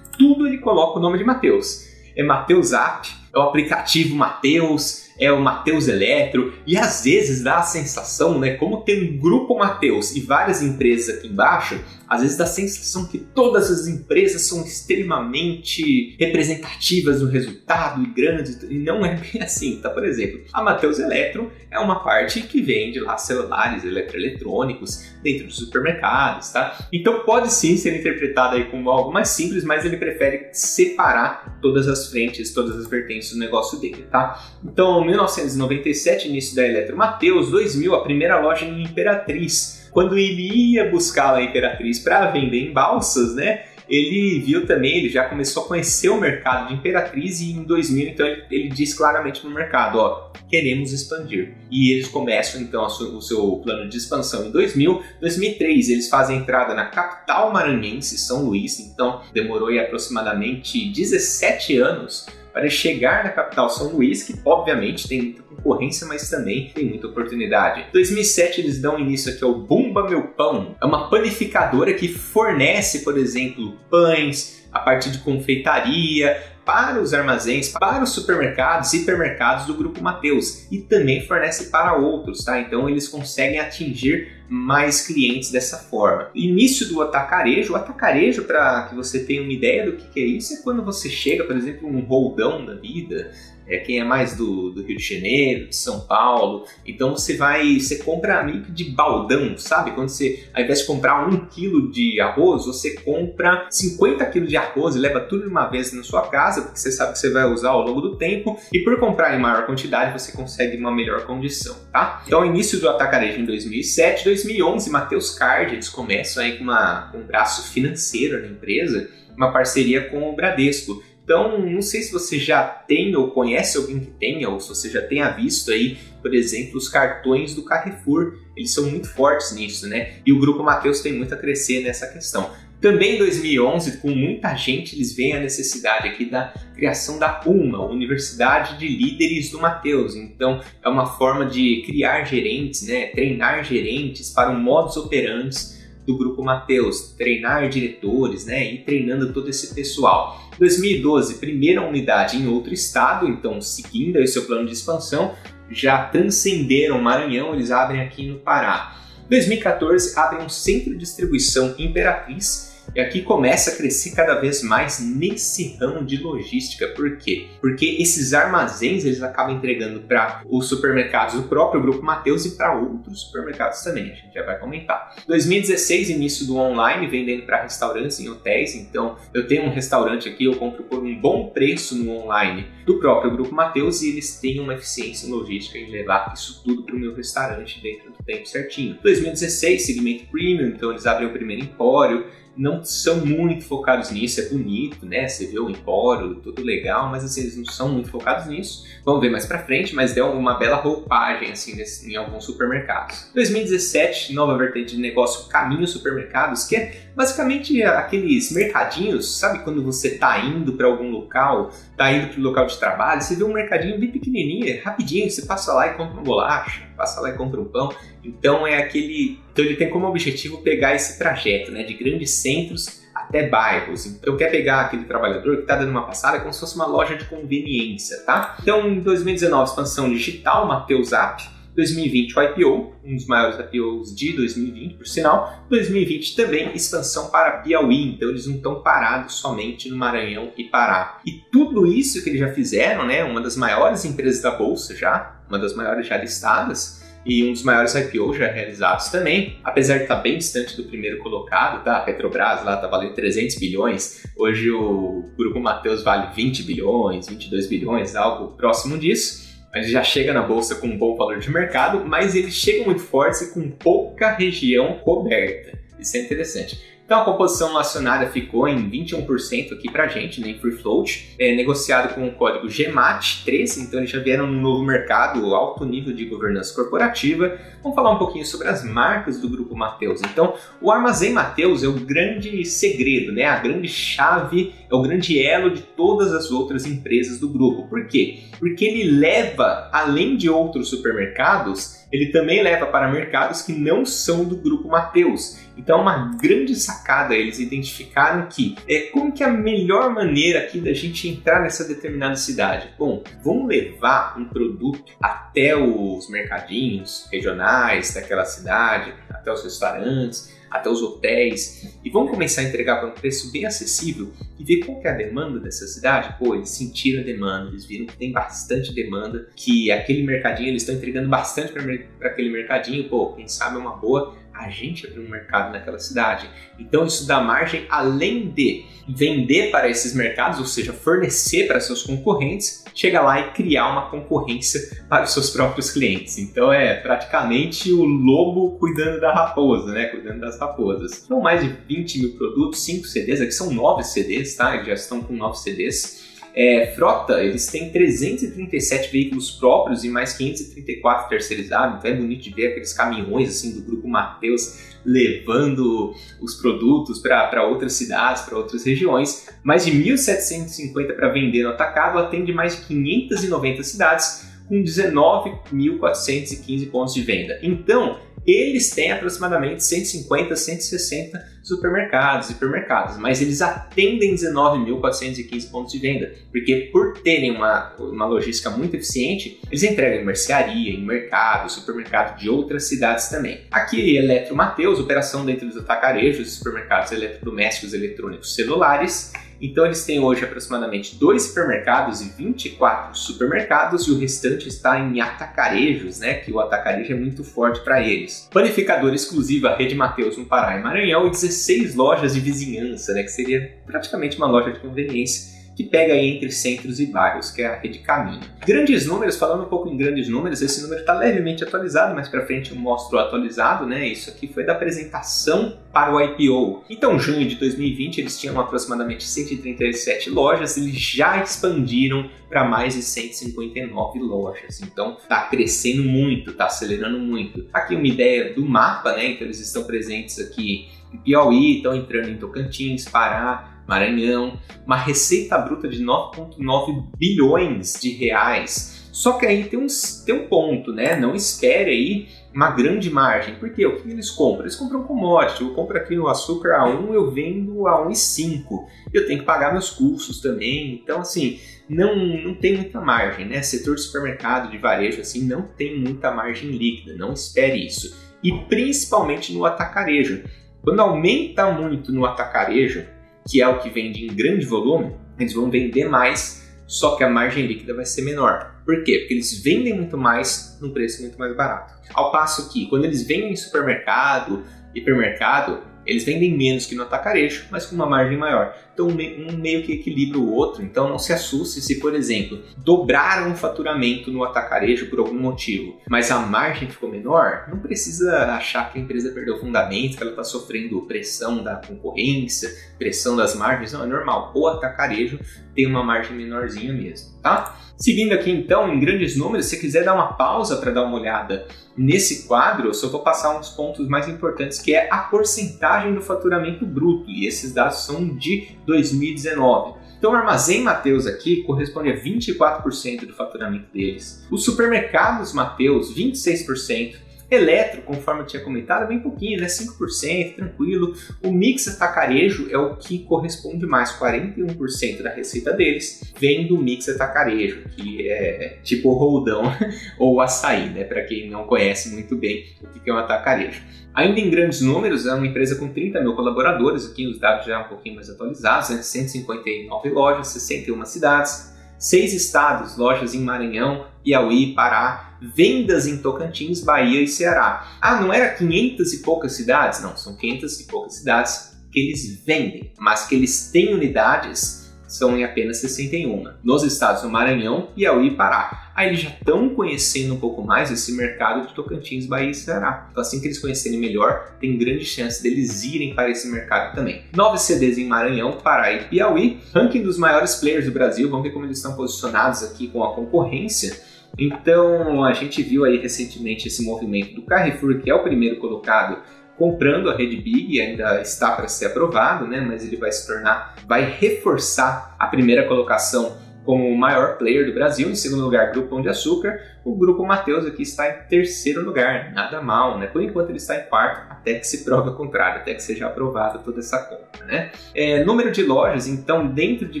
tudo 0.18 0.46
ele 0.46 0.58
coloca 0.58 0.98
o 0.98 1.02
nome 1.02 1.18
de 1.18 1.24
Mateus. 1.24 1.86
É 2.16 2.22
Mateus 2.22 2.72
App, 2.72 3.08
é 3.34 3.38
o 3.38 3.42
aplicativo 3.42 4.16
Mateus, 4.16 5.05
é 5.18 5.32
o 5.32 5.40
Mateus 5.40 5.88
Eletro, 5.88 6.52
e 6.66 6.76
às 6.76 7.04
vezes 7.04 7.42
dá 7.42 7.58
a 7.58 7.62
sensação, 7.62 8.38
né, 8.38 8.54
como 8.54 8.82
tem 8.82 9.10
um 9.10 9.18
grupo 9.18 9.58
Mateus 9.58 10.14
e 10.14 10.20
várias 10.20 10.62
empresas 10.62 11.16
aqui 11.16 11.28
embaixo, 11.28 11.80
às 12.08 12.22
vezes 12.22 12.36
dá 12.36 12.44
a 12.44 12.48
sensação 12.48 13.06
que 13.06 13.18
todas 13.18 13.70
as 13.70 13.88
empresas 13.88 14.42
são 14.42 14.62
extremamente 14.64 16.16
representativas 16.18 17.20
no 17.20 17.28
resultado 17.28 18.02
e 18.02 18.06
grandes, 18.06 18.62
e 18.62 18.78
não 18.78 19.04
é 19.04 19.16
bem 19.16 19.42
assim, 19.42 19.80
tá? 19.80 19.90
Por 19.90 20.04
exemplo, 20.04 20.40
a 20.52 20.62
Mateus 20.62 20.98
Eletro 20.98 21.50
é 21.70 21.78
uma 21.78 22.02
parte 22.02 22.42
que 22.42 22.62
vende 22.62 23.00
lá 23.00 23.18
celulares 23.18 23.84
eletroeletrônicos 23.84 25.16
dentro 25.22 25.46
dos 25.46 25.56
supermercados, 25.56 26.50
tá? 26.50 26.86
Então 26.92 27.24
pode 27.24 27.52
sim 27.52 27.76
ser 27.76 27.98
interpretado 27.98 28.56
aí 28.56 28.64
como 28.70 28.88
algo 28.90 29.12
mais 29.12 29.28
simples, 29.30 29.64
mas 29.64 29.84
ele 29.84 29.96
prefere 29.96 30.48
separar 30.52 31.58
todas 31.60 31.88
as 31.88 32.08
frentes, 32.08 32.54
todas 32.54 32.76
as 32.76 32.86
vertentes 32.86 33.32
do 33.32 33.38
negócio 33.38 33.80
dele, 33.80 34.06
tá? 34.10 34.40
Então, 34.64 35.04
1997, 35.06 36.28
início 36.28 36.54
da 36.54 36.66
Eletro 36.66 36.96
Mateus, 36.96 37.50
2000, 37.50 37.94
a 37.94 38.02
primeira 38.02 38.40
loja 38.40 38.64
em 38.64 38.82
Imperatriz. 38.82 39.88
Quando 39.92 40.18
ele 40.18 40.72
ia 40.72 40.90
buscar 40.90 41.34
a 41.34 41.42
Imperatriz 41.42 41.98
para 41.98 42.30
vender 42.30 42.60
em 42.60 42.72
balsas, 42.72 43.34
né? 43.34 43.62
ele 43.88 44.40
viu 44.40 44.66
também, 44.66 44.98
ele 44.98 45.08
já 45.08 45.24
começou 45.28 45.64
a 45.64 45.68
conhecer 45.68 46.08
o 46.08 46.20
mercado 46.20 46.68
de 46.68 46.74
Imperatriz 46.74 47.40
e 47.40 47.52
em 47.52 47.62
2000, 47.62 48.08
então, 48.08 48.26
ele, 48.26 48.42
ele 48.50 48.68
diz 48.68 48.92
claramente 48.94 49.44
no 49.44 49.54
mercado, 49.54 49.98
ó, 49.98 50.32
queremos 50.48 50.92
expandir. 50.92 51.54
E 51.70 51.92
eles 51.92 52.08
começam, 52.08 52.60
então, 52.60 52.84
o 52.84 53.20
seu 53.20 53.60
plano 53.62 53.88
de 53.88 53.96
expansão 53.96 54.46
em 54.46 54.50
2000. 54.50 55.02
2003, 55.20 55.88
eles 55.88 56.08
fazem 56.08 56.38
entrada 56.38 56.74
na 56.74 56.86
capital 56.86 57.52
maranhense, 57.52 58.18
São 58.18 58.44
Luís, 58.44 58.80
então 58.80 59.22
demorou 59.32 59.68
aí 59.68 59.78
aproximadamente 59.78 60.90
17 60.92 61.78
anos 61.78 62.26
para 62.56 62.70
chegar 62.70 63.22
na 63.22 63.28
capital 63.28 63.68
São 63.68 63.88
Luís, 63.88 64.22
que 64.22 64.34
obviamente 64.42 65.06
tem 65.06 65.20
muita 65.20 65.42
concorrência, 65.42 66.06
mas 66.06 66.30
também 66.30 66.70
tem 66.74 66.86
muita 66.86 67.06
oportunidade. 67.06 67.82
Em 67.82 67.92
2007 67.92 68.62
eles 68.62 68.80
dão 68.80 68.98
início 68.98 69.30
aqui 69.30 69.44
ao 69.44 69.52
Bumba 69.52 70.08
Meu 70.08 70.28
Pão, 70.28 70.74
é 70.80 70.86
uma 70.86 71.10
panificadora 71.10 71.92
que 71.92 72.08
fornece, 72.08 73.00
por 73.00 73.18
exemplo, 73.18 73.76
pães, 73.90 74.66
a 74.72 74.78
parte 74.78 75.10
de 75.10 75.18
confeitaria, 75.18 76.42
para 76.64 76.98
os 76.98 77.12
armazéns, 77.12 77.68
para 77.68 78.02
os 78.02 78.10
supermercados 78.10 78.94
e 78.94 79.02
hipermercados 79.02 79.66
do 79.66 79.74
Grupo 79.74 80.02
Mateus 80.02 80.66
e 80.72 80.78
também 80.78 81.26
fornece 81.26 81.70
para 81.70 81.94
outros, 81.94 82.42
tá? 82.42 82.58
Então 82.58 82.88
eles 82.88 83.06
conseguem 83.06 83.60
atingir 83.60 84.35
mais 84.48 85.06
clientes 85.06 85.50
dessa 85.50 85.78
forma. 85.78 86.30
Início 86.34 86.88
do 86.88 87.00
atacarejo, 87.02 87.72
o 87.72 87.76
atacarejo, 87.76 88.44
para 88.44 88.86
que 88.88 88.94
você 88.94 89.24
tenha 89.24 89.42
uma 89.42 89.52
ideia 89.52 89.84
do 89.84 89.96
que, 89.96 90.08
que 90.08 90.20
é 90.20 90.24
isso, 90.24 90.54
é 90.54 90.56
quando 90.62 90.84
você 90.84 91.08
chega, 91.08 91.44
por 91.44 91.56
exemplo, 91.56 91.88
um 91.88 92.00
roldão 92.00 92.64
da 92.64 92.74
vida, 92.74 93.32
é, 93.68 93.78
quem 93.78 93.98
é 93.98 94.04
mais 94.04 94.36
do, 94.36 94.70
do, 94.70 94.82
Rio 94.82 94.96
de 94.96 95.02
Janeiro, 95.02 95.68
de 95.68 95.76
São 95.76 96.00
Paulo. 96.00 96.64
Então 96.86 97.10
você 97.10 97.36
vai, 97.36 97.78
você 97.78 97.96
compra 97.98 98.42
meio 98.42 98.62
que 98.62 98.72
de 98.72 98.84
baldão, 98.90 99.56
sabe? 99.58 99.92
Quando 99.92 100.08
você, 100.08 100.48
ao 100.54 100.62
invés 100.62 100.80
de 100.80 100.86
comprar 100.86 101.28
um 101.28 101.46
quilo 101.46 101.90
de 101.90 102.20
arroz, 102.20 102.66
você 102.66 102.94
compra 102.94 103.66
50 103.70 104.24
quilos 104.26 104.48
de 104.48 104.56
arroz 104.56 104.94
e 104.94 104.98
leva 104.98 105.20
tudo 105.20 105.42
de 105.42 105.48
uma 105.48 105.66
vez 105.66 105.92
na 105.92 106.02
sua 106.02 106.28
casa, 106.28 106.62
porque 106.62 106.78
você 106.78 106.92
sabe 106.92 107.12
que 107.12 107.18
você 107.18 107.30
vai 107.30 107.44
usar 107.44 107.70
ao 107.70 107.82
longo 107.82 108.00
do 108.00 108.16
tempo. 108.16 108.58
E 108.72 108.80
por 108.80 108.98
comprar 108.98 109.36
em 109.36 109.40
maior 109.40 109.66
quantidade, 109.66 110.18
você 110.18 110.32
consegue 110.32 110.76
uma 110.76 110.94
melhor 110.94 111.26
condição, 111.26 111.76
tá? 111.92 112.22
Então, 112.26 112.44
início 112.44 112.80
do 112.80 112.88
atacarejo 112.88 113.40
em 113.40 113.44
2007, 113.44 114.24
2011, 114.24 114.90
Matheus 114.90 115.36
Card, 115.36 115.74
eles 115.74 115.88
começam 115.88 116.42
aí 116.42 116.56
com, 116.56 116.64
uma, 116.64 117.08
com 117.10 117.18
um 117.18 117.26
braço 117.26 117.72
financeiro 117.72 118.40
na 118.40 118.48
empresa, 118.48 119.08
uma 119.36 119.52
parceria 119.52 120.08
com 120.08 120.30
o 120.30 120.34
Bradesco. 120.34 121.02
Então, 121.26 121.60
não 121.60 121.82
sei 121.82 122.02
se 122.02 122.12
você 122.12 122.38
já 122.38 122.62
tem 122.62 123.16
ou 123.16 123.32
conhece 123.32 123.76
alguém 123.76 123.98
que 123.98 124.12
tenha, 124.12 124.48
ou 124.48 124.60
se 124.60 124.68
você 124.68 124.88
já 124.88 125.02
tenha 125.02 125.28
visto 125.30 125.72
aí, 125.72 125.98
por 126.22 126.32
exemplo, 126.32 126.76
os 126.76 126.88
cartões 126.88 127.52
do 127.52 127.64
Carrefour. 127.64 128.38
Eles 128.56 128.72
são 128.72 128.88
muito 128.88 129.08
fortes 129.08 129.52
nisso, 129.52 129.88
né? 129.88 130.20
E 130.24 130.32
o 130.32 130.38
Grupo 130.38 130.62
Mateus 130.62 131.00
tem 131.00 131.12
muito 131.12 131.34
a 131.34 131.36
crescer 131.36 131.82
nessa 131.82 132.06
questão. 132.06 132.48
Também 132.80 133.16
em 133.16 133.18
2011, 133.18 133.98
com 133.98 134.10
muita 134.10 134.54
gente, 134.54 134.94
eles 134.94 135.16
veem 135.16 135.32
a 135.32 135.40
necessidade 135.40 136.06
aqui 136.06 136.26
da 136.26 136.54
criação 136.76 137.18
da 137.18 137.40
UMA, 137.44 137.84
Universidade 137.86 138.78
de 138.78 138.86
Líderes 138.86 139.50
do 139.50 139.58
Mateus. 139.58 140.14
Então, 140.14 140.60
é 140.80 140.88
uma 140.88 141.06
forma 141.06 141.44
de 141.44 141.82
criar 141.84 142.22
gerentes, 142.22 142.86
né? 142.86 143.06
treinar 143.06 143.64
gerentes 143.64 144.30
para 144.30 144.50
o 144.50 144.60
modus 144.60 144.96
operandi 144.96 145.74
do 146.06 146.16
Grupo 146.16 146.42
Mateus, 146.42 147.14
treinar 147.18 147.68
diretores, 147.68 148.46
né, 148.46 148.72
e 148.72 148.78
treinando 148.78 149.32
todo 149.32 149.50
esse 149.50 149.74
pessoal. 149.74 150.45
2012, 150.58 151.34
primeira 151.34 151.86
unidade 151.86 152.36
em 152.36 152.46
outro 152.46 152.72
estado, 152.72 153.28
então 153.28 153.60
seguindo 153.60 154.18
aí 154.18 154.26
seu 154.26 154.44
plano 154.44 154.66
de 154.66 154.72
expansão, 154.72 155.34
já 155.70 156.04
transcenderam 156.04 157.00
Maranhão, 157.00 157.54
eles 157.54 157.70
abrem 157.70 158.00
aqui 158.00 158.26
no 158.26 158.38
Pará. 158.38 158.96
2014, 159.28 160.18
abrem 160.18 160.44
um 160.44 160.48
centro 160.48 160.92
de 160.92 160.98
distribuição 160.98 161.74
Imperatriz 161.78 162.75
e 162.94 163.00
aqui 163.00 163.22
começa 163.22 163.70
a 163.70 163.76
crescer 163.76 164.14
cada 164.14 164.34
vez 164.36 164.62
mais 164.62 165.00
nesse 165.00 165.76
ramo 165.76 166.04
de 166.04 166.16
logística. 166.16 166.88
Por 166.88 167.16
quê? 167.16 167.46
Porque 167.60 167.96
esses 167.98 168.32
armazéns 168.32 169.04
eles 169.04 169.22
acabam 169.22 169.56
entregando 169.56 170.00
para 170.00 170.42
os 170.48 170.68
supermercados 170.68 171.34
do 171.34 171.42
próprio 171.44 171.82
Grupo 171.82 172.02
Mateus 172.02 172.44
e 172.44 172.56
para 172.56 172.76
outros 172.78 173.22
supermercados 173.22 173.82
também. 173.82 174.10
A 174.10 174.14
gente 174.14 174.34
já 174.34 174.42
vai 174.42 174.58
comentar. 174.58 175.14
2016, 175.26 176.10
início 176.10 176.46
do 176.46 176.56
online, 176.56 177.06
vendendo 177.06 177.44
para 177.44 177.62
restaurantes 177.62 178.18
e 178.18 178.28
hotéis. 178.28 178.74
Então, 178.74 179.16
eu 179.34 179.46
tenho 179.46 179.64
um 179.64 179.70
restaurante 179.70 180.28
aqui, 180.28 180.44
eu 180.44 180.56
compro 180.56 180.84
por 180.84 180.98
um 181.00 181.20
bom 181.20 181.48
preço 181.48 181.96
no 181.96 182.10
online 182.10 182.66
do 182.84 182.98
próprio 182.98 183.30
Grupo 183.30 183.54
Mateus 183.54 184.02
e 184.02 184.10
eles 184.10 184.38
têm 184.38 184.60
uma 184.60 184.74
eficiência 184.74 185.28
logística 185.28 185.78
em 185.78 185.90
levar 185.90 186.32
isso 186.34 186.62
tudo 186.64 186.84
para 186.84 186.94
o 186.94 186.98
meu 186.98 187.14
restaurante 187.14 187.80
dentro 187.82 188.12
do 188.12 188.24
tempo 188.24 188.46
certinho. 188.46 188.98
2016, 189.02 189.84
segmento 189.84 190.26
premium, 190.30 190.68
então 190.68 190.90
eles 190.90 191.06
abrem 191.06 191.28
o 191.28 191.32
primeiro 191.32 191.62
empório 191.62 192.26
não 192.56 192.84
são 192.84 193.24
muito 193.24 193.64
focados 193.64 194.10
nisso, 194.10 194.40
é 194.40 194.48
bonito, 194.48 195.04
né? 195.04 195.28
Você 195.28 195.46
vê 195.46 195.58
o 195.58 195.68
empório, 195.68 196.36
tudo 196.36 196.62
legal, 196.62 197.08
mas 197.10 197.24
assim, 197.24 197.42
eles 197.42 197.56
não 197.56 197.64
são 197.64 197.88
muito 197.88 198.08
focados 198.08 198.46
nisso. 198.46 198.84
Vamos 199.04 199.20
ver 199.20 199.30
mais 199.30 199.46
pra 199.46 199.58
frente, 199.58 199.94
mas 199.94 200.14
deu 200.14 200.30
uma 200.32 200.54
bela 200.54 200.76
roupagem 200.76 201.50
assim 201.50 201.76
nesse, 201.76 202.10
em 202.10 202.16
alguns 202.16 202.44
supermercados. 202.44 203.30
2017, 203.34 204.32
nova 204.32 204.56
vertente 204.56 204.96
de 204.96 205.00
negócio 205.00 205.48
Caminho 205.48 205.86
Supermercados, 205.86 206.64
que 206.64 206.76
é 206.76 207.06
basicamente 207.14 207.82
aqueles 207.82 208.50
mercadinhos, 208.52 209.38
sabe 209.38 209.60
quando 209.60 209.82
você 209.82 210.18
tá 210.18 210.38
indo 210.40 210.74
para 210.74 210.86
algum 210.86 211.10
local, 211.10 211.70
tá 211.96 212.12
indo 212.12 212.28
para 212.28 212.38
o 212.38 212.42
local 212.42 212.66
de 212.66 212.78
trabalho, 212.78 213.22
você 213.22 213.34
vê 213.34 213.44
um 213.44 213.52
mercadinho 213.52 213.98
bem 213.98 214.10
pequenininho, 214.10 214.68
é 214.68 214.80
rapidinho, 214.80 215.30
você 215.30 215.42
passa 215.42 215.72
lá 215.72 215.88
e 215.88 215.94
compra 215.94 216.14
uma 216.14 216.22
bolacha, 216.22 216.82
passa 216.96 217.20
lá 217.20 217.30
e 217.30 217.32
compra 217.32 217.60
um 217.60 217.64
pão. 217.64 217.94
Então 218.22 218.66
é 218.66 218.78
aquele, 218.78 219.40
então 219.52 219.64
ele 219.64 219.76
tem 219.76 219.88
como 219.88 220.06
objetivo 220.06 220.58
pegar 220.58 220.94
esse 220.94 221.18
trajeto, 221.18 221.72
né, 221.72 221.82
de 221.82 221.94
grandes 221.94 222.30
centros 222.32 223.02
até 223.14 223.48
bairros. 223.48 224.04
Então 224.06 224.36
quer 224.36 224.50
pegar 224.50 224.82
aquele 224.82 225.04
trabalhador 225.04 225.56
que 225.56 225.62
está 225.62 225.76
dando 225.76 225.90
uma 225.90 226.06
passada 226.06 226.38
como 226.40 226.52
se 226.52 226.60
fosse 226.60 226.76
uma 226.76 226.86
loja 226.86 227.16
de 227.16 227.24
conveniência, 227.24 228.20
tá? 228.24 228.56
Então 228.60 228.86
em 228.86 229.00
2019 229.00 229.70
expansão 229.70 230.10
digital, 230.10 230.66
Mateus 230.66 231.12
App 231.12 231.55
2020 231.76 232.38
o 232.38 232.42
IPO, 232.42 232.94
um 233.04 233.14
dos 233.14 233.26
maiores 233.26 233.58
IPOs 233.60 234.16
de 234.16 234.32
2020, 234.32 234.94
por 234.94 235.06
sinal. 235.06 235.66
2020 235.68 236.34
também 236.34 236.74
expansão 236.74 237.30
para 237.30 237.58
Piauí, 237.58 238.14
então 238.14 238.30
eles 238.30 238.46
não 238.46 238.56
estão 238.56 238.82
parados 238.82 239.34
somente 239.34 239.90
no 239.90 239.96
Maranhão 239.96 240.50
e 240.56 240.64
Pará. 240.64 241.20
E 241.24 241.32
tudo 241.52 241.86
isso 241.86 242.24
que 242.24 242.30
eles 242.30 242.40
já 242.40 242.52
fizeram, 242.52 243.06
né, 243.06 243.22
uma 243.22 243.40
das 243.40 243.56
maiores 243.56 244.04
empresas 244.04 244.42
da 244.42 244.50
bolsa 244.50 244.96
já, 244.96 245.38
uma 245.48 245.58
das 245.58 245.74
maiores 245.74 246.06
já 246.06 246.16
listadas, 246.16 247.04
e 247.26 247.44
um 247.44 247.52
dos 247.52 247.64
maiores 247.64 247.92
IPOs 247.92 248.38
já 248.38 248.46
realizados 248.46 249.08
também, 249.08 249.58
apesar 249.64 249.96
de 249.96 250.04
estar 250.04 250.14
bem 250.16 250.38
distante 250.38 250.76
do 250.76 250.84
primeiro 250.84 251.18
colocado, 251.18 251.82
tá? 251.82 251.96
A 251.96 252.00
Petrobras 252.00 252.64
lá 252.64 252.76
está 252.76 252.86
valendo 252.86 253.14
300 253.14 253.56
bilhões, 253.56 254.24
hoje 254.36 254.70
o 254.70 255.28
Grupo 255.36 255.58
Mateus 255.58 256.04
vale 256.04 256.32
20 256.32 256.62
bilhões, 256.62 257.26
22 257.28 257.66
bilhões, 257.66 258.14
algo 258.14 258.56
próximo 258.56 258.96
disso 258.96 259.45
já 259.82 260.02
chega 260.02 260.32
na 260.32 260.42
bolsa 260.42 260.76
com 260.76 260.86
um 260.86 260.96
bom 260.96 261.16
valor 261.16 261.38
de 261.38 261.50
mercado, 261.50 262.04
mas 262.04 262.34
eles 262.34 262.54
chegam 262.54 262.86
muito 262.86 263.02
fortes 263.02 263.40
e 263.42 263.54
com 263.54 263.70
pouca 263.70 264.32
região 264.32 264.98
coberta. 264.98 265.78
Isso 265.98 266.16
é 266.16 266.20
interessante. 266.20 266.95
Então 267.06 267.20
a 267.22 267.24
composição 267.24 267.78
acionária 267.78 268.28
ficou 268.28 268.66
em 268.66 268.90
21% 268.90 269.72
aqui 269.74 269.88
pra 269.88 270.08
gente, 270.08 270.40
né, 270.40 270.48
em 270.48 270.58
free 270.58 270.72
float, 270.72 271.36
é, 271.38 271.54
negociado 271.54 272.12
com 272.12 272.26
o 272.26 272.32
código 272.32 272.66
GMAT3, 272.66 273.78
então 273.78 274.00
eles 274.00 274.10
já 274.10 274.18
vieram 274.18 274.48
no 274.48 274.60
novo 274.60 274.84
mercado, 274.84 275.54
alto 275.54 275.84
nível 275.84 276.12
de 276.12 276.24
governança 276.24 276.74
corporativa. 276.74 277.56
Vamos 277.80 277.94
falar 277.94 278.10
um 278.10 278.18
pouquinho 278.18 278.44
sobre 278.44 278.66
as 278.66 278.82
marcas 278.82 279.40
do 279.40 279.48
grupo 279.48 279.76
Mateus. 279.76 280.20
Então, 280.20 280.54
o 280.82 280.90
Armazém 280.90 281.32
Mateus 281.32 281.84
é 281.84 281.86
o 281.86 281.92
grande 281.92 282.64
segredo, 282.64 283.30
né, 283.30 283.44
a 283.44 283.60
grande 283.60 283.86
chave, 283.86 284.74
é 284.90 284.94
o 284.94 285.00
grande 285.00 285.40
elo 285.40 285.70
de 285.70 285.82
todas 285.82 286.32
as 286.32 286.50
outras 286.50 286.86
empresas 286.86 287.38
do 287.38 287.48
grupo. 287.48 287.88
Por 287.88 288.08
quê? 288.08 288.40
Porque 288.58 288.84
ele 288.84 289.12
leva, 289.12 289.88
além 289.92 290.36
de 290.36 290.50
outros 290.50 290.90
supermercados, 290.90 292.04
ele 292.10 292.26
também 292.26 292.62
leva 292.62 292.86
para 292.86 293.10
mercados 293.10 293.62
que 293.62 293.72
não 293.72 294.04
são 294.04 294.44
do 294.44 294.56
grupo 294.56 294.88
Mateus. 294.88 295.58
Então, 295.76 296.00
uma 296.00 296.36
grande 296.36 296.74
sacada, 296.74 297.34
eles 297.34 297.58
identificaram 297.58 298.48
que 298.48 298.76
é 298.88 299.10
como 299.12 299.32
que 299.32 299.42
é 299.42 299.46
a 299.46 299.52
melhor 299.52 300.10
maneira 300.10 300.60
aqui 300.60 300.80
da 300.80 300.92
gente 300.92 301.28
entrar 301.28 301.60
nessa 301.60 301.86
determinada 301.86 302.36
cidade. 302.36 302.88
Bom, 302.98 303.22
vamos 303.42 303.68
levar 303.68 304.38
um 304.38 304.44
produto 304.46 305.12
até 305.20 305.76
os 305.76 306.30
mercadinhos 306.30 307.28
regionais 307.30 308.14
daquela 308.14 308.44
cidade, 308.44 309.12
até 309.28 309.52
os 309.52 309.62
restaurantes, 309.62 310.55
até 310.70 310.88
os 310.88 311.02
hotéis 311.02 311.98
e 312.04 312.10
vão 312.10 312.26
começar 312.26 312.62
a 312.62 312.64
entregar 312.64 313.00
por 313.00 313.10
um 313.10 313.12
preço 313.12 313.50
bem 313.50 313.64
acessível 313.66 314.32
e 314.58 314.64
ver 314.64 314.84
qual 314.84 315.00
é 315.04 315.08
a 315.08 315.12
demanda 315.12 315.58
dessa 315.58 315.86
cidade. 315.86 316.36
Pô, 316.38 316.54
eles 316.54 316.70
sentiram 316.70 317.22
a 317.22 317.24
demanda, 317.24 317.70
eles 317.70 317.84
viram 317.84 318.06
que 318.06 318.16
tem 318.16 318.32
bastante 318.32 318.94
demanda, 318.94 319.48
que 319.54 319.90
aquele 319.90 320.22
mercadinho 320.22 320.68
eles 320.68 320.82
estão 320.82 320.94
entregando 320.94 321.28
bastante 321.28 321.72
para 321.72 322.28
aquele 322.28 322.50
mercadinho. 322.50 323.08
Pô, 323.08 323.32
quem 323.32 323.48
sabe 323.48 323.76
é 323.76 323.78
uma 323.78 323.96
boa 323.96 324.34
a 324.58 324.68
gente 324.68 325.06
abrir 325.06 325.20
um 325.20 325.28
mercado 325.28 325.72
naquela 325.72 325.98
cidade. 325.98 326.48
Então 326.78 327.06
isso 327.06 327.26
dá 327.26 327.40
margem 327.40 327.86
além 327.88 328.50
de 328.50 328.84
vender 329.08 329.70
para 329.70 329.88
esses 329.88 330.14
mercados, 330.14 330.58
ou 330.58 330.66
seja, 330.66 330.92
fornecer 330.92 331.66
para 331.66 331.78
seus 331.80 332.02
concorrentes, 332.02 332.84
chega 332.94 333.20
lá 333.20 333.40
e 333.40 333.52
criar 333.52 333.88
uma 333.88 334.10
concorrência 334.10 335.04
para 335.08 335.24
os 335.24 335.32
seus 335.32 335.50
próprios 335.50 335.90
clientes. 335.90 336.38
Então 336.38 336.72
é 336.72 336.94
praticamente 336.94 337.92
o 337.92 338.04
lobo 338.04 338.78
cuidando 338.78 339.20
da 339.20 339.32
raposa, 339.32 339.92
né? 339.92 340.06
Cuidando 340.06 340.40
das 340.40 340.58
raposas. 340.58 341.24
São 341.26 341.40
mais 341.40 341.62
de 341.62 341.68
20 341.68 342.20
mil 342.20 342.36
produtos, 342.36 342.84
5 342.84 343.06
CDs, 343.06 343.40
aqui 343.40 343.52
são 343.52 343.72
9 343.72 344.02
CDs, 344.02 344.56
tá? 344.56 344.74
Eles 344.74 344.86
já 344.86 344.94
estão 344.94 345.22
com 345.22 345.34
9 345.34 345.56
CDs. 345.58 346.35
É, 346.58 346.90
frota, 346.96 347.44
eles 347.44 347.66
têm 347.66 347.90
337 347.90 349.12
veículos 349.12 349.50
próprios 349.50 350.04
e 350.04 350.08
mais 350.08 350.32
534 350.32 351.28
terceirizados, 351.28 351.98
então 351.98 352.10
é 352.10 352.14
bonito 352.14 352.44
de 352.44 352.50
ver 352.50 352.68
aqueles 352.68 352.94
caminhões 352.94 353.50
assim 353.50 353.74
do 353.74 353.82
grupo 353.82 354.08
Mateus 354.08 354.96
levando 355.04 356.14
os 356.40 356.54
produtos 356.54 357.18
para 357.18 357.68
outras 357.68 357.92
cidades, 357.92 358.40
para 358.42 358.56
outras 358.56 358.84
regiões. 358.84 359.50
Mais 359.62 359.84
de 359.84 359.92
1.750 359.92 361.14
para 361.14 361.28
vender 361.28 361.62
no 361.62 361.68
atacado, 361.68 362.18
atende 362.18 362.54
mais 362.54 362.76
de 362.76 362.86
590 362.86 363.82
cidades 363.82 364.48
com 364.66 364.82
19.415 364.82 366.90
pontos 366.90 367.12
de 367.14 367.22
venda. 367.22 367.58
Então, 367.62 368.18
eles 368.46 368.90
têm 368.90 369.12
aproximadamente 369.12 369.82
150, 369.82 370.54
160 370.54 371.56
supermercados, 371.62 372.50
hipermercados, 372.50 373.18
mas 373.18 373.42
eles 373.42 373.60
atendem 373.60 374.34
19.415 374.34 375.70
pontos 375.70 375.92
de 375.92 375.98
venda, 375.98 376.32
porque 376.52 376.88
por 376.92 377.18
terem 377.18 377.50
uma, 377.50 377.92
uma 377.98 378.24
logística 378.24 378.70
muito 378.70 378.94
eficiente, 378.94 379.60
eles 379.68 379.82
entregam 379.82 380.20
em 380.20 380.24
mercearia, 380.24 380.92
em 380.92 381.04
mercado, 381.04 381.70
supermercado 381.70 382.38
de 382.38 382.48
outras 382.48 382.84
cidades 382.84 383.28
também. 383.28 383.62
Aqui, 383.70 384.16
Eletro 384.16 384.54
Mateus, 384.54 385.00
operação 385.00 385.44
dentro 385.44 385.66
dos 385.66 385.76
atacarejos, 385.76 386.52
supermercados 386.52 387.10
eletrodomésticos, 387.10 387.92
eletrônicos, 387.92 388.54
celulares, 388.54 389.32
Então 389.60 389.84
eles 389.84 390.04
têm 390.04 390.20
hoje 390.20 390.44
aproximadamente 390.44 391.16
dois 391.16 391.42
supermercados 391.44 392.20
e 392.20 392.28
24 392.28 393.16
supermercados 393.16 394.06
e 394.06 394.10
o 394.10 394.18
restante 394.18 394.68
está 394.68 394.98
em 394.98 395.20
atacarejos, 395.20 396.20
né? 396.20 396.34
Que 396.34 396.52
o 396.52 396.60
atacarejo 396.60 397.12
é 397.12 397.16
muito 397.16 397.42
forte 397.44 397.80
para 397.80 398.02
eles. 398.02 398.48
Panificadora 398.52 399.14
exclusiva 399.14 399.76
Rede 399.76 399.94
Mateus 399.94 400.36
no 400.36 400.44
Pará 400.44 400.78
e 400.78 400.82
Maranhão 400.82 401.26
e 401.26 401.30
16 401.30 401.94
lojas 401.94 402.34
de 402.34 402.40
vizinhança, 402.40 403.12
né? 403.12 403.22
Que 403.22 403.30
seria 403.30 403.74
praticamente 403.86 404.36
uma 404.36 404.46
loja 404.46 404.72
de 404.72 404.80
conveniência 404.80 405.55
que 405.76 405.84
pega 405.84 406.14
aí 406.14 406.30
entre 406.30 406.50
centros 406.50 406.98
e 406.98 407.06
bairros, 407.06 407.50
que 407.50 407.60
é 407.60 407.66
a 407.66 407.78
rede 407.78 407.98
Caminho. 407.98 408.40
Grandes 408.66 409.04
números, 409.04 409.36
falando 409.36 409.64
um 409.64 409.68
pouco 409.68 409.90
em 409.90 409.96
grandes 409.96 410.26
números, 410.26 410.62
esse 410.62 410.80
número 410.80 411.00
está 411.00 411.12
levemente 411.12 411.62
atualizado, 411.62 412.14
mais 412.14 412.28
para 412.28 412.46
frente 412.46 412.70
eu 412.70 412.78
mostro 412.78 413.18
atualizado, 413.18 413.84
né? 413.84 414.08
Isso 414.08 414.30
aqui 414.30 414.48
foi 414.48 414.64
da 414.64 414.72
apresentação 414.72 415.76
para 415.92 416.14
o 416.14 416.20
IPO. 416.20 416.84
Então, 416.88 417.18
junho 417.18 417.46
de 417.46 417.56
2020, 417.56 418.18
eles 418.18 418.40
tinham 418.40 418.58
aproximadamente 418.58 419.24
137 419.24 420.30
lojas, 420.30 420.78
eles 420.78 420.98
já 420.98 421.42
expandiram 421.42 422.30
para 422.48 422.64
mais 422.64 422.94
de 422.94 423.02
159 423.02 424.18
lojas. 424.18 424.80
Então, 424.80 425.18
está 425.20 425.42
crescendo 425.42 426.02
muito, 426.02 426.52
está 426.52 426.66
acelerando 426.66 427.18
muito. 427.18 427.66
Aqui 427.70 427.94
uma 427.94 428.06
ideia 428.06 428.54
do 428.54 428.64
mapa, 428.64 429.14
né? 429.14 429.32
Então, 429.32 429.46
eles 429.46 429.60
estão 429.60 429.84
presentes 429.84 430.38
aqui 430.38 430.88
em 431.12 431.18
Piauí, 431.18 431.76
estão 431.76 431.94
entrando 431.94 432.30
em 432.30 432.36
Tocantins, 432.38 433.04
Pará, 433.04 433.75
Maranhão, 433.86 434.58
uma 434.84 434.96
receita 434.96 435.56
bruta 435.58 435.88
de 435.88 436.04
9,9 436.04 437.04
bilhões 437.16 437.98
de 438.00 438.10
reais. 438.10 439.08
Só 439.12 439.32
que 439.38 439.46
aí 439.46 439.64
tem 439.64 439.78
um, 439.78 439.86
tem 440.26 440.34
um 440.34 440.46
ponto, 440.46 440.92
né? 440.92 441.16
Não 441.16 441.34
espere 441.34 441.90
aí 441.90 442.28
uma 442.52 442.70
grande 442.70 443.10
margem. 443.10 443.54
Por 443.54 443.70
quê? 443.70 443.86
O 443.86 443.96
que 443.96 444.10
eles 444.10 444.30
compram? 444.30 444.62
Eles 444.62 444.76
compram 444.76 445.04
commodity. 445.04 445.62
Eu 445.62 445.74
compro 445.74 445.96
aqui 445.96 446.18
o 446.18 446.28
açúcar 446.28 446.74
a 446.76 446.88
1, 446.88 447.14
eu 447.14 447.30
vendo 447.30 447.86
a 447.86 448.06
1,5. 448.06 448.86
Eu 449.12 449.26
tenho 449.26 449.40
que 449.40 449.44
pagar 449.44 449.72
meus 449.72 449.90
custos 449.90 450.40
também. 450.40 450.94
Então, 450.94 451.20
assim, 451.20 451.60
não, 451.88 452.14
não 452.16 452.54
tem 452.54 452.76
muita 452.76 453.00
margem, 453.00 453.46
né? 453.46 453.62
Setor 453.62 453.94
de 453.94 454.02
supermercado, 454.02 454.70
de 454.70 454.78
varejo, 454.78 455.20
assim, 455.20 455.46
não 455.46 455.62
tem 455.62 455.98
muita 455.98 456.30
margem 456.30 456.70
líquida. 456.70 457.14
Não 457.14 457.32
espere 457.32 457.86
isso. 457.86 458.16
E 458.42 458.52
principalmente 458.52 459.52
no 459.52 459.64
atacarejo. 459.64 460.44
Quando 460.82 461.00
aumenta 461.00 461.70
muito 461.72 462.12
no 462.12 462.24
atacarejo, 462.24 463.04
que 463.48 463.60
é 463.60 463.68
o 463.68 463.78
que 463.78 463.90
vende 463.90 464.24
em 464.24 464.34
grande 464.34 464.66
volume, 464.66 465.14
eles 465.38 465.54
vão 465.54 465.70
vender 465.70 466.08
mais, 466.08 466.66
só 466.86 467.16
que 467.16 467.24
a 467.24 467.28
margem 467.28 467.66
líquida 467.66 467.94
vai 467.94 468.04
ser 468.04 468.22
menor. 468.22 468.76
Por 468.84 469.02
quê? 469.04 469.18
Porque 469.20 469.34
eles 469.34 469.62
vendem 469.62 469.94
muito 469.94 470.16
mais 470.16 470.78
num 470.80 470.90
preço 470.90 471.22
muito 471.22 471.38
mais 471.38 471.54
barato. 471.56 471.94
Ao 472.14 472.30
passo 472.30 472.72
que, 472.72 472.86
quando 472.86 473.04
eles 473.04 473.26
vendem 473.26 473.52
em 473.52 473.56
supermercado, 473.56 474.64
hipermercado, 474.94 475.82
eles 476.06 476.24
vendem 476.24 476.56
menos 476.56 476.86
que 476.86 476.94
no 476.94 477.02
atacarejo, 477.02 477.66
mas 477.70 477.86
com 477.86 477.94
uma 477.94 478.06
margem 478.06 478.38
maior. 478.38 478.74
Então, 478.94 479.08
um 479.08 479.56
meio 479.58 479.82
que 479.82 479.92
equilibra 479.92 480.38
o 480.38 480.50
outro. 480.50 480.82
Então, 480.82 481.08
não 481.08 481.18
se 481.18 481.32
assuste 481.32 481.82
se, 481.82 482.00
por 482.00 482.14
exemplo, 482.14 482.62
dobraram 482.78 483.52
o 483.52 483.54
faturamento 483.54 484.30
no 484.30 484.42
atacarejo 484.42 485.10
por 485.10 485.18
algum 485.18 485.38
motivo, 485.38 486.00
mas 486.08 486.30
a 486.30 486.38
margem 486.38 486.88
ficou 486.88 487.10
menor. 487.10 487.66
Não 487.68 487.78
precisa 487.78 488.52
achar 488.52 488.90
que 488.90 488.98
a 488.98 489.02
empresa 489.02 489.32
perdeu 489.32 489.58
fundamento, 489.58 490.16
que 490.16 490.22
ela 490.22 490.32
está 490.32 490.44
sofrendo 490.44 491.02
pressão 491.02 491.62
da 491.62 491.76
concorrência, 491.76 492.70
pressão 492.98 493.36
das 493.36 493.54
margens. 493.54 493.92
Não, 493.92 494.04
é 494.04 494.06
normal. 494.06 494.52
O 494.54 494.66
atacarejo 494.66 495.38
tem 495.74 495.86
uma 495.86 496.02
margem 496.02 496.34
menorzinha 496.34 496.92
mesmo, 496.92 497.38
tá? 497.42 497.76
Seguindo 497.96 498.34
aqui 498.34 498.50
então 498.50 498.92
em 498.92 499.00
grandes 499.00 499.36
números, 499.36 499.66
se 499.66 499.80
quiser 499.80 500.04
dar 500.04 500.14
uma 500.14 500.34
pausa 500.34 500.76
para 500.76 500.90
dar 500.90 501.04
uma 501.04 501.18
olhada 501.18 501.66
nesse 501.96 502.46
quadro, 502.46 502.88
eu 502.88 502.94
só 502.94 503.08
vou 503.08 503.22
passar 503.22 503.58
uns 503.58 503.70
pontos 503.70 504.06
mais 504.06 504.28
importantes 504.28 504.78
que 504.78 504.94
é 504.94 505.08
a 505.10 505.18
porcentagem 505.18 506.14
do 506.14 506.20
faturamento 506.20 506.84
bruto 506.84 507.30
e 507.30 507.46
esses 507.46 507.72
dados 507.72 508.04
são 508.04 508.36
de 508.36 508.68
2019. 508.84 509.94
Então, 510.18 510.32
o 510.32 510.34
Armazém 510.34 510.82
Mateus 510.82 511.26
aqui 511.26 511.62
corresponde 511.62 512.10
a 512.10 512.16
24% 512.16 513.26
do 513.26 513.34
faturamento 513.34 513.86
deles. 513.92 514.46
Os 514.50 514.64
supermercados 514.64 515.52
Mateus, 515.52 516.14
26%. 516.14 517.25
Eletro, 517.50 518.02
conforme 518.02 518.42
eu 518.42 518.46
tinha 518.46 518.62
comentado, 518.62 519.04
é 519.04 519.06
bem 519.06 519.20
pouquinho, 519.20 519.60
né? 519.60 519.66
5%, 519.66 520.56
tranquilo. 520.56 521.14
O 521.42 521.52
mix 521.52 521.86
atacarejo 521.86 522.68
é 522.70 522.76
o 522.76 522.96
que 522.96 523.20
corresponde 523.20 523.86
mais, 523.86 524.10
41% 524.18 525.22
da 525.22 525.30
receita 525.30 525.72
deles 525.72 526.34
vem 526.38 526.66
do 526.66 526.76
mix 526.76 527.08
atacarejo, 527.08 527.84
que 527.90 528.28
é 528.28 528.78
tipo 528.82 529.12
roldão 529.12 529.62
ou 530.18 530.40
açaí, 530.40 530.90
né? 530.90 531.04
Para 531.04 531.22
quem 531.22 531.48
não 531.48 531.64
conhece 531.66 532.12
muito 532.12 532.36
bem 532.36 532.64
o 532.82 533.00
que 533.00 533.08
é 533.08 533.12
um 533.12 533.18
atacarejo. 533.18 533.82
Ainda 534.12 534.40
em 534.40 534.50
grandes 534.50 534.80
números, 534.80 535.26
é 535.26 535.34
uma 535.34 535.46
empresa 535.46 535.76
com 535.76 535.88
30 535.88 536.20
mil 536.22 536.34
colaboradores, 536.34 537.06
aqui 537.06 537.26
os 537.26 537.38
dados 537.38 537.66
já 537.66 537.80
um 537.80 537.88
pouquinho 537.88 538.16
mais 538.16 538.28
atualizados, 538.28 538.90
né? 538.90 539.02
159 539.02 540.08
lojas, 540.10 540.48
61 540.48 541.04
cidades, 541.04 541.75
6 541.98 542.32
estados, 542.32 542.96
lojas 542.96 543.34
em 543.34 543.40
Maranhão, 543.40 544.06
Piauí, 544.22 544.74
Pará, 544.74 545.38
vendas 545.40 546.06
em 546.06 546.18
Tocantins, 546.18 546.80
Bahia 546.80 547.22
e 547.22 547.28
Ceará. 547.28 547.98
Ah, 548.00 548.20
não 548.20 548.32
era 548.32 548.54
500 548.54 549.12
e 549.12 549.18
poucas 549.18 549.52
cidades? 549.52 550.02
Não, 550.02 550.16
são 550.16 550.36
500 550.36 550.80
e 550.80 550.84
poucas 550.86 551.14
cidades 551.14 551.76
que 551.90 552.00
eles 552.00 552.42
vendem, 552.44 552.92
mas 552.98 553.26
que 553.26 553.34
eles 553.34 553.70
têm 553.70 553.94
unidades 553.94 554.85
são 555.06 555.36
em 555.36 555.44
apenas 555.44 555.78
61. 555.78 556.44
Nos 556.62 556.82
estados 556.82 557.22
do 557.22 557.30
Maranhão, 557.30 557.88
Piauí 557.94 558.28
e 558.28 558.30
Pará. 558.36 558.90
Aí 558.94 559.08
eles 559.08 559.20
já 559.20 559.30
estão 559.30 559.68
conhecendo 559.68 560.34
um 560.34 560.40
pouco 560.40 560.62
mais 560.62 560.90
esse 560.90 561.12
mercado 561.12 561.66
de 561.66 561.74
Tocantins, 561.74 562.26
Bahia 562.26 562.50
e 562.50 562.54
Ceará. 562.54 563.08
Então 563.10 563.20
assim 563.20 563.40
que 563.40 563.46
eles 563.46 563.58
conhecerem 563.58 563.98
melhor, 563.98 564.56
tem 564.60 564.76
grande 564.78 565.04
chance 565.04 565.42
deles 565.42 565.84
irem 565.84 566.14
para 566.14 566.30
esse 566.30 566.50
mercado 566.50 566.94
também. 566.94 567.22
Nove 567.34 567.58
CDs 567.58 567.98
em 567.98 568.06
Maranhão, 568.06 568.52
Pará 568.52 568.92
e 568.92 569.04
Piauí. 569.04 569.60
Ranking 569.74 570.02
dos 570.02 570.18
maiores 570.18 570.54
players 570.56 570.86
do 570.86 570.92
Brasil. 570.92 571.28
Vamos 571.28 571.44
ver 571.44 571.52
como 571.52 571.66
eles 571.66 571.78
estão 571.78 571.94
posicionados 571.94 572.62
aqui 572.62 572.88
com 572.88 573.04
a 573.04 573.14
concorrência. 573.14 574.00
Então 574.38 575.24
a 575.24 575.32
gente 575.32 575.62
viu 575.62 575.84
aí 575.84 575.98
recentemente 575.98 576.68
esse 576.68 576.84
movimento 576.84 577.34
do 577.34 577.42
Carrefour, 577.42 578.00
que 578.00 578.10
é 578.10 578.14
o 578.14 578.22
primeiro 578.22 578.56
colocado 578.58 579.18
comprando 579.56 580.10
a 580.10 580.16
rede 580.16 580.36
Big, 580.36 580.80
ainda 580.80 581.20
está 581.20 581.52
para 581.52 581.68
ser 581.68 581.86
aprovado, 581.86 582.46
né? 582.46 582.60
Mas 582.60 582.84
ele 582.84 582.96
vai 582.96 583.10
se 583.10 583.26
tornar, 583.26 583.76
vai 583.86 584.04
reforçar 584.04 585.14
a 585.18 585.26
primeira 585.26 585.66
colocação 585.66 586.36
como 586.66 586.88
o 586.88 586.98
maior 586.98 587.38
player 587.38 587.64
do 587.64 587.72
Brasil. 587.72 588.10
Em 588.10 588.14
segundo 588.16 588.42
lugar, 588.42 588.72
Grupo 588.72 588.88
Pão 588.88 589.00
de 589.00 589.08
Açúcar. 589.08 589.58
O 589.84 589.96
Grupo 589.96 590.26
Mateus 590.26 590.66
aqui 590.66 590.82
está 590.82 591.08
em 591.08 591.28
terceiro 591.28 591.82
lugar. 591.82 592.32
Nada 592.32 592.60
mal, 592.60 592.98
né? 592.98 593.06
Por 593.06 593.22
enquanto 593.22 593.50
ele 593.50 593.58
está 593.58 593.76
em 593.76 593.84
quarto, 593.84 594.32
até 594.32 594.54
que 594.54 594.66
se 594.66 594.84
prove 594.84 595.10
o 595.10 595.14
contrário, 595.14 595.60
até 595.60 595.72
que 595.72 595.82
seja 595.82 596.06
aprovada 596.06 596.58
toda 596.58 596.80
essa 596.80 596.98
compra, 596.98 597.46
né? 597.46 597.70
É, 597.94 598.24
número 598.24 598.50
de 598.50 598.64
lojas, 598.64 599.06
então, 599.06 599.46
dentro 599.46 599.86
de 599.86 600.00